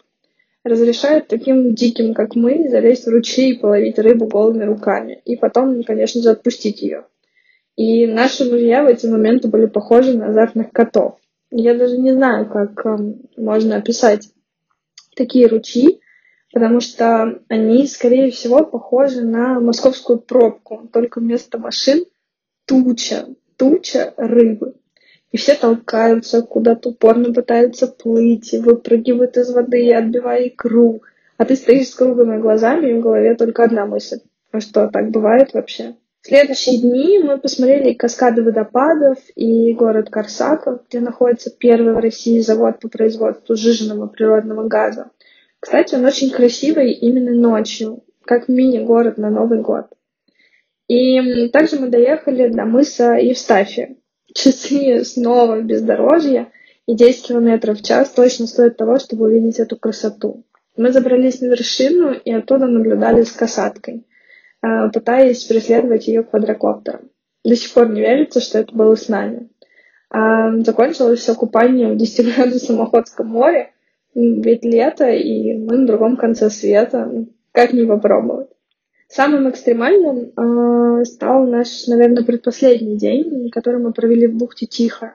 разрешают 0.63 1.27
таким 1.27 1.75
диким, 1.75 2.13
как 2.13 2.35
мы, 2.35 2.69
залезть 2.69 3.05
в 3.05 3.09
ручей 3.09 3.51
и 3.51 3.59
половить 3.59 3.99
рыбу 3.99 4.27
голыми 4.27 4.63
руками. 4.63 5.21
И 5.25 5.35
потом, 5.35 5.83
конечно 5.83 6.21
же, 6.21 6.29
отпустить 6.29 6.81
ее. 6.81 7.05
И 7.75 8.05
наши 8.07 8.49
мужья 8.49 8.83
в 8.83 8.87
эти 8.87 9.07
моменты 9.07 9.47
были 9.47 9.65
похожи 9.65 10.17
на 10.17 10.27
азартных 10.27 10.71
котов. 10.71 11.17
Я 11.51 11.75
даже 11.75 11.97
не 11.97 12.11
знаю, 12.13 12.49
как 12.49 12.85
э, 12.85 12.97
можно 13.37 13.77
описать 13.77 14.29
такие 15.15 15.47
ручьи, 15.47 15.99
потому 16.51 16.79
что 16.79 17.39
они, 17.49 17.87
скорее 17.87 18.31
всего, 18.31 18.63
похожи 18.65 19.21
на 19.21 19.59
московскую 19.59 20.19
пробку, 20.19 20.89
только 20.91 21.19
вместо 21.19 21.57
машин 21.57 22.05
туча, 22.65 23.27
туча 23.57 24.13
рыбы 24.17 24.75
и 25.33 25.37
все 25.37 25.55
толкаются, 25.55 26.43
куда-то 26.43 26.89
упорно 26.89 27.33
пытаются 27.33 27.87
плыть, 27.87 28.53
и 28.53 28.59
выпрыгивают 28.59 29.35
из 29.35 29.51
воды, 29.51 29.91
отбивая 29.91 30.47
икру. 30.47 31.01
А 31.37 31.45
ты 31.45 31.55
стоишь 31.55 31.89
с 31.89 31.95
круглыми 31.95 32.37
глазами, 32.39 32.91
и 32.91 32.93
в 32.93 33.01
голове 33.01 33.33
только 33.33 33.63
одна 33.63 33.87
мысль. 33.87 34.19
А 34.51 34.61
что, 34.61 34.87
так 34.87 35.09
бывает 35.09 35.55
вообще? 35.55 35.95
В 36.21 36.27
следующие 36.27 36.79
дни 36.79 37.17
мы 37.17 37.39
посмотрели 37.39 37.93
каскады 37.93 38.43
водопадов 38.43 39.17
и 39.35 39.73
город 39.73 40.11
Корсаков, 40.11 40.81
где 40.87 40.99
находится 40.99 41.49
первый 41.49 41.95
в 41.95 41.97
России 41.97 42.39
завод 42.39 42.79
по 42.79 42.87
производству 42.87 43.55
сжиженного 43.55 44.07
природного 44.07 44.67
газа. 44.67 45.09
Кстати, 45.59 45.95
он 45.95 46.05
очень 46.05 46.29
красивый 46.29 46.91
именно 46.91 47.31
ночью, 47.31 48.03
как 48.23 48.47
мини-город 48.47 49.17
на 49.17 49.31
Новый 49.31 49.61
год. 49.61 49.87
И 50.87 51.49
также 51.49 51.79
мы 51.79 51.87
доехали 51.89 52.49
до 52.49 52.65
мыса 52.65 53.15
Евстафия, 53.15 53.95
часы 54.33 55.03
снова 55.03 55.55
в 55.55 55.65
бездорожье, 55.65 56.51
и 56.85 56.95
10 56.95 57.27
километров 57.27 57.79
в 57.79 57.83
час 57.83 58.09
точно 58.09 58.47
стоит 58.47 58.77
того, 58.77 58.99
чтобы 58.99 59.25
увидеть 59.25 59.59
эту 59.59 59.77
красоту. 59.77 60.43
Мы 60.75 60.91
забрались 60.91 61.39
на 61.39 61.45
вершину 61.45 62.13
и 62.13 62.31
оттуда 62.31 62.67
наблюдали 62.67 63.23
с 63.23 63.31
касаткой, 63.31 64.05
э, 64.61 64.89
пытаясь 64.91 65.43
преследовать 65.45 66.07
ее 66.07 66.23
квадрокоптером. 66.23 67.09
До 67.45 67.55
сих 67.55 67.73
пор 67.73 67.89
не 67.89 68.01
верится, 68.01 68.41
что 68.41 68.59
это 68.59 68.73
было 68.75 68.95
с 68.95 69.07
нами. 69.07 69.49
А 70.09 70.57
закончилось 70.59 71.19
все 71.19 71.35
купание 71.35 71.93
в 71.93 71.97
10-градусном 71.97 72.81
Охотском 72.81 73.27
море, 73.27 73.71
ведь 74.13 74.63
лето, 74.63 75.09
и 75.09 75.53
мы 75.57 75.77
на 75.77 75.87
другом 75.87 76.17
конце 76.17 76.49
света. 76.49 77.25
Как 77.51 77.73
не 77.73 77.85
попробовать? 77.85 78.49
Самым 79.15 79.47
экстремальным 79.47 80.31
э, 80.35 81.05
стал 81.05 81.45
наш, 81.45 81.85
наверное, 81.85 82.23
предпоследний 82.23 82.97
день, 82.97 83.51
который 83.51 83.79
мы 83.79 83.93
провели 83.93 84.25
в 84.25 84.35
бухте 84.35 84.65
Тихо. 84.65 85.13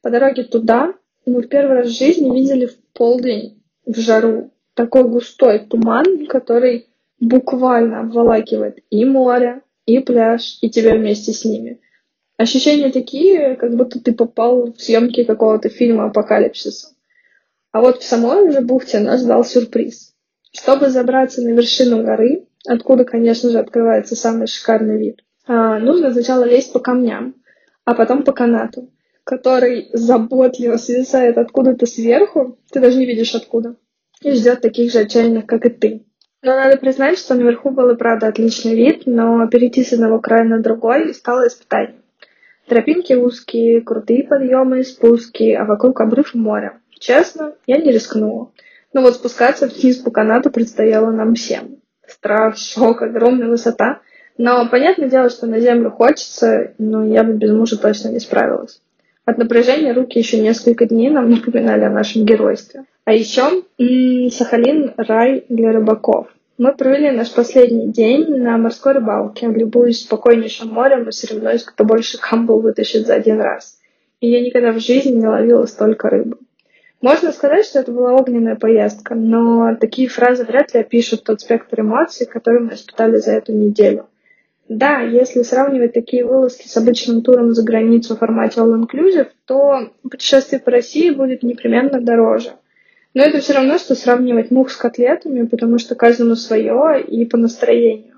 По 0.00 0.08
дороге 0.08 0.44
туда 0.44 0.94
мы 1.26 1.42
в 1.42 1.48
первый 1.48 1.76
раз 1.76 1.88
в 1.88 1.98
жизни 1.98 2.34
видели 2.34 2.64
в 2.64 2.78
полдень 2.94 3.62
в 3.84 3.94
жару 3.98 4.52
такой 4.72 5.04
густой 5.04 5.58
туман, 5.58 6.26
который 6.28 6.86
буквально 7.20 8.00
обволакивает 8.00 8.78
и 8.88 9.04
море, 9.04 9.60
и 9.84 9.98
пляж, 9.98 10.56
и 10.62 10.70
тебя 10.70 10.94
вместе 10.94 11.32
с 11.32 11.44
ними. 11.44 11.82
Ощущения 12.38 12.90
такие, 12.90 13.56
как 13.56 13.76
будто 13.76 14.00
ты 14.00 14.14
попал 14.14 14.72
в 14.72 14.80
съемки 14.80 15.24
какого-то 15.24 15.68
фильма 15.68 16.06
апокалипсиса. 16.06 16.88
А 17.70 17.82
вот 17.82 18.00
в 18.00 18.04
самой 18.04 18.48
уже 18.48 18.62
бухте 18.62 18.98
нас 18.98 19.20
ждал 19.20 19.44
сюрприз. 19.44 20.14
Чтобы 20.52 20.88
забраться 20.88 21.42
на 21.42 21.50
вершину 21.50 22.02
горы, 22.02 22.45
откуда, 22.66 23.04
конечно 23.04 23.50
же, 23.50 23.58
открывается 23.58 24.16
самый 24.16 24.46
шикарный 24.46 24.98
вид. 24.98 25.20
А, 25.46 25.78
нужно 25.78 26.12
сначала 26.12 26.44
лезть 26.44 26.72
по 26.72 26.80
камням, 26.80 27.36
а 27.84 27.94
потом 27.94 28.24
по 28.24 28.32
канату, 28.32 28.90
который 29.24 29.88
заботливо 29.92 30.76
свисает 30.76 31.38
откуда-то 31.38 31.86
сверху, 31.86 32.58
ты 32.70 32.80
даже 32.80 32.98
не 32.98 33.06
видишь 33.06 33.34
откуда, 33.34 33.76
и 34.22 34.32
ждет 34.32 34.60
таких 34.60 34.92
же 34.92 35.00
отчаянных, 35.00 35.46
как 35.46 35.66
и 35.66 35.70
ты. 35.70 36.06
Но 36.42 36.54
надо 36.54 36.76
признать, 36.76 37.18
что 37.18 37.34
наверху 37.34 37.70
был 37.70 37.90
и 37.90 37.96
правда 37.96 38.28
отличный 38.28 38.74
вид, 38.74 39.02
но 39.06 39.46
перейти 39.48 39.84
с 39.84 39.92
одного 39.92 40.20
края 40.20 40.44
на 40.44 40.60
другой 40.60 41.14
стало 41.14 41.46
испытанием. 41.48 42.02
Тропинки 42.68 43.12
узкие, 43.14 43.80
крутые 43.80 44.24
подъемы 44.24 44.80
и 44.80 44.84
спуски, 44.84 45.52
а 45.52 45.64
вокруг 45.64 46.00
обрыв 46.00 46.34
моря. 46.34 46.80
Честно, 46.98 47.54
я 47.66 47.78
не 47.78 47.92
рискнула. 47.92 48.50
Но 48.92 49.02
вот 49.02 49.14
спускаться 49.14 49.68
вниз 49.68 49.98
по 49.98 50.10
канату 50.10 50.50
предстояло 50.50 51.10
нам 51.10 51.34
всем 51.34 51.80
страх, 52.08 52.56
шок, 52.56 53.02
огромная 53.02 53.48
высота. 53.48 54.00
Но 54.38 54.68
понятное 54.68 55.08
дело, 55.08 55.30
что 55.30 55.46
на 55.46 55.60
землю 55.60 55.90
хочется, 55.90 56.72
но 56.78 57.04
я 57.04 57.24
бы 57.24 57.32
без 57.32 57.52
мужа 57.52 57.78
точно 57.78 58.08
не 58.08 58.20
справилась. 58.20 58.80
От 59.24 59.38
напряжения 59.38 59.92
руки 59.92 60.18
еще 60.18 60.40
несколько 60.40 60.86
дней 60.86 61.10
нам 61.10 61.30
напоминали 61.30 61.84
о 61.84 61.90
нашем 61.90 62.24
геройстве. 62.24 62.84
А 63.04 63.12
еще 63.12 63.62
Сахалин— 64.30 64.92
рай 64.96 65.44
для 65.48 65.72
рыбаков. 65.72 66.28
Мы 66.58 66.72
провели 66.74 67.10
наш 67.10 67.32
последний 67.32 67.92
день 67.92 68.24
на 68.38 68.56
морской 68.56 68.94
рыбалке, 68.94 69.46
любуясь 69.46 70.00
спокойнейшим 70.02 70.68
морем 70.68 71.08
и 71.08 71.12
соревнуясь, 71.12 71.64
кто 71.64 71.84
больше 71.84 72.18
камбул 72.18 72.62
вытащит 72.62 73.06
за 73.06 73.14
один 73.14 73.40
раз. 73.40 73.78
И 74.20 74.30
я 74.30 74.40
никогда 74.40 74.72
в 74.72 74.80
жизни 74.80 75.12
не 75.12 75.26
ловила 75.26 75.66
столько 75.66 76.08
рыбы. 76.08 76.38
Можно 77.02 77.32
сказать, 77.32 77.66
что 77.66 77.80
это 77.80 77.92
была 77.92 78.14
огненная 78.14 78.56
поездка, 78.56 79.14
но 79.14 79.76
такие 79.76 80.08
фразы 80.08 80.44
вряд 80.44 80.72
ли 80.72 80.80
опишут 80.80 81.24
тот 81.24 81.40
спектр 81.40 81.80
эмоций, 81.80 82.26
которые 82.26 82.62
мы 82.62 82.74
испытали 82.74 83.16
за 83.16 83.32
эту 83.32 83.52
неделю. 83.52 84.06
Да, 84.68 85.00
если 85.00 85.42
сравнивать 85.42 85.92
такие 85.92 86.24
вылазки 86.24 86.66
с 86.66 86.76
обычным 86.76 87.22
туром 87.22 87.54
за 87.54 87.62
границу 87.62 88.16
в 88.16 88.18
формате 88.18 88.60
All 88.60 88.74
Inclusive, 88.80 89.28
то 89.44 89.92
путешествие 90.02 90.60
по 90.60 90.72
России 90.72 91.10
будет 91.10 91.42
непременно 91.42 92.00
дороже. 92.00 92.52
Но 93.14 93.22
это 93.22 93.38
все 93.38 93.52
равно, 93.52 93.78
что 93.78 93.94
сравнивать 93.94 94.50
мух 94.50 94.70
с 94.70 94.76
котлетами, 94.76 95.46
потому 95.46 95.78
что 95.78 95.94
каждому 95.94 96.34
свое 96.34 97.02
и 97.02 97.24
по 97.26 97.36
настроению. 97.36 98.14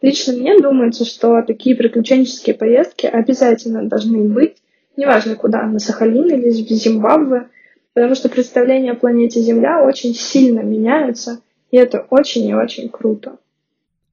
Лично 0.00 0.32
мне 0.32 0.58
думается, 0.58 1.04
что 1.04 1.40
такие 1.42 1.76
приключенческие 1.76 2.56
поездки 2.56 3.06
обязательно 3.06 3.88
должны 3.88 4.24
быть, 4.24 4.56
неважно 4.96 5.36
куда, 5.36 5.62
на 5.62 5.78
Сахалин 5.78 6.28
или 6.28 6.50
в 6.50 6.68
Зимбабве, 6.68 7.46
потому 7.94 8.14
что 8.14 8.28
представления 8.28 8.92
о 8.92 8.96
планете 8.96 9.40
Земля 9.40 9.82
очень 9.82 10.14
сильно 10.14 10.60
меняются, 10.60 11.40
и 11.70 11.76
это 11.76 12.06
очень 12.10 12.46
и 12.46 12.54
очень 12.54 12.88
круто. 12.88 13.36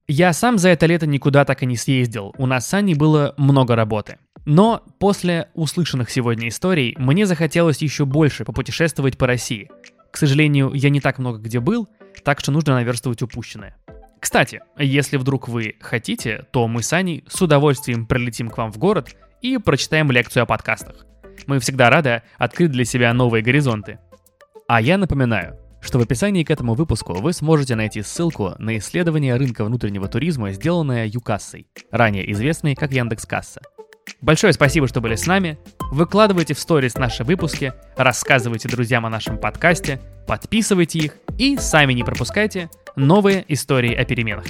Я 0.07 0.33
сам 0.33 0.57
за 0.57 0.69
это 0.69 0.87
лето 0.87 1.05
никуда 1.05 1.45
так 1.45 1.61
и 1.61 1.67
не 1.67 1.77
съездил. 1.77 2.33
У 2.37 2.47
нас 2.47 2.67
с 2.67 2.73
Аней 2.73 2.95
было 2.95 3.35
много 3.37 3.75
работы. 3.75 4.17
Но 4.45 4.81
после 4.97 5.49
услышанных 5.53 6.09
сегодня 6.09 6.47
историй 6.47 6.95
мне 6.97 7.27
захотелось 7.27 7.83
еще 7.83 8.05
больше 8.05 8.43
попутешествовать 8.43 9.17
по 9.19 9.27
России. 9.27 9.69
К 10.09 10.17
сожалению, 10.17 10.71
я 10.73 10.89
не 10.89 10.99
так 10.99 11.19
много 11.19 11.37
где 11.37 11.59
был, 11.59 11.87
так 12.23 12.39
что 12.39 12.51
нужно 12.51 12.73
наверстывать 12.73 13.21
упущенное. 13.21 13.77
Кстати, 14.19 14.61
если 14.77 15.17
вдруг 15.17 15.47
вы 15.47 15.75
хотите, 15.79 16.45
то 16.51 16.67
мы 16.67 16.81
с 16.81 16.91
Аней 16.91 17.23
с 17.29 17.39
удовольствием 17.41 18.07
прилетим 18.07 18.49
к 18.49 18.57
вам 18.57 18.71
в 18.71 18.79
город 18.79 19.09
и 19.41 19.57
прочитаем 19.57 20.11
лекцию 20.11 20.43
о 20.43 20.45
подкастах. 20.47 21.05
Мы 21.49 21.59
всегда 21.59 21.89
рады 21.89 22.21
открыть 22.37 22.69
для 22.69 22.85
себя 22.85 23.11
новые 23.11 23.41
горизонты. 23.41 23.97
А 24.67 24.79
я 24.79 24.99
напоминаю, 24.99 25.57
что 25.81 25.97
в 25.97 26.01
описании 26.03 26.43
к 26.43 26.51
этому 26.51 26.75
выпуску 26.75 27.13
вы 27.13 27.33
сможете 27.33 27.73
найти 27.73 28.03
ссылку 28.03 28.53
на 28.59 28.77
исследование 28.77 29.35
рынка 29.35 29.65
внутреннего 29.65 30.07
туризма, 30.07 30.51
сделанное 30.51 31.07
Юкассой, 31.07 31.65
ранее 31.89 32.31
известной 32.33 32.75
как 32.75 32.91
Яндекс.Касса. 32.91 33.61
Большое 34.21 34.53
спасибо, 34.53 34.87
что 34.87 35.01
были 35.01 35.15
с 35.15 35.25
нами. 35.25 35.57
Выкладывайте 35.91 36.53
в 36.53 36.59
сторис 36.59 36.93
наши 36.93 37.23
выпуски, 37.23 37.73
рассказывайте 37.97 38.69
друзьям 38.69 39.07
о 39.07 39.09
нашем 39.09 39.39
подкасте, 39.39 39.99
подписывайте 40.27 40.99
их 40.99 41.13
и 41.39 41.57
сами 41.57 41.93
не 41.93 42.03
пропускайте 42.03 42.69
новые 42.95 43.43
истории 43.47 43.95
о 43.95 44.05
переменах. 44.05 44.45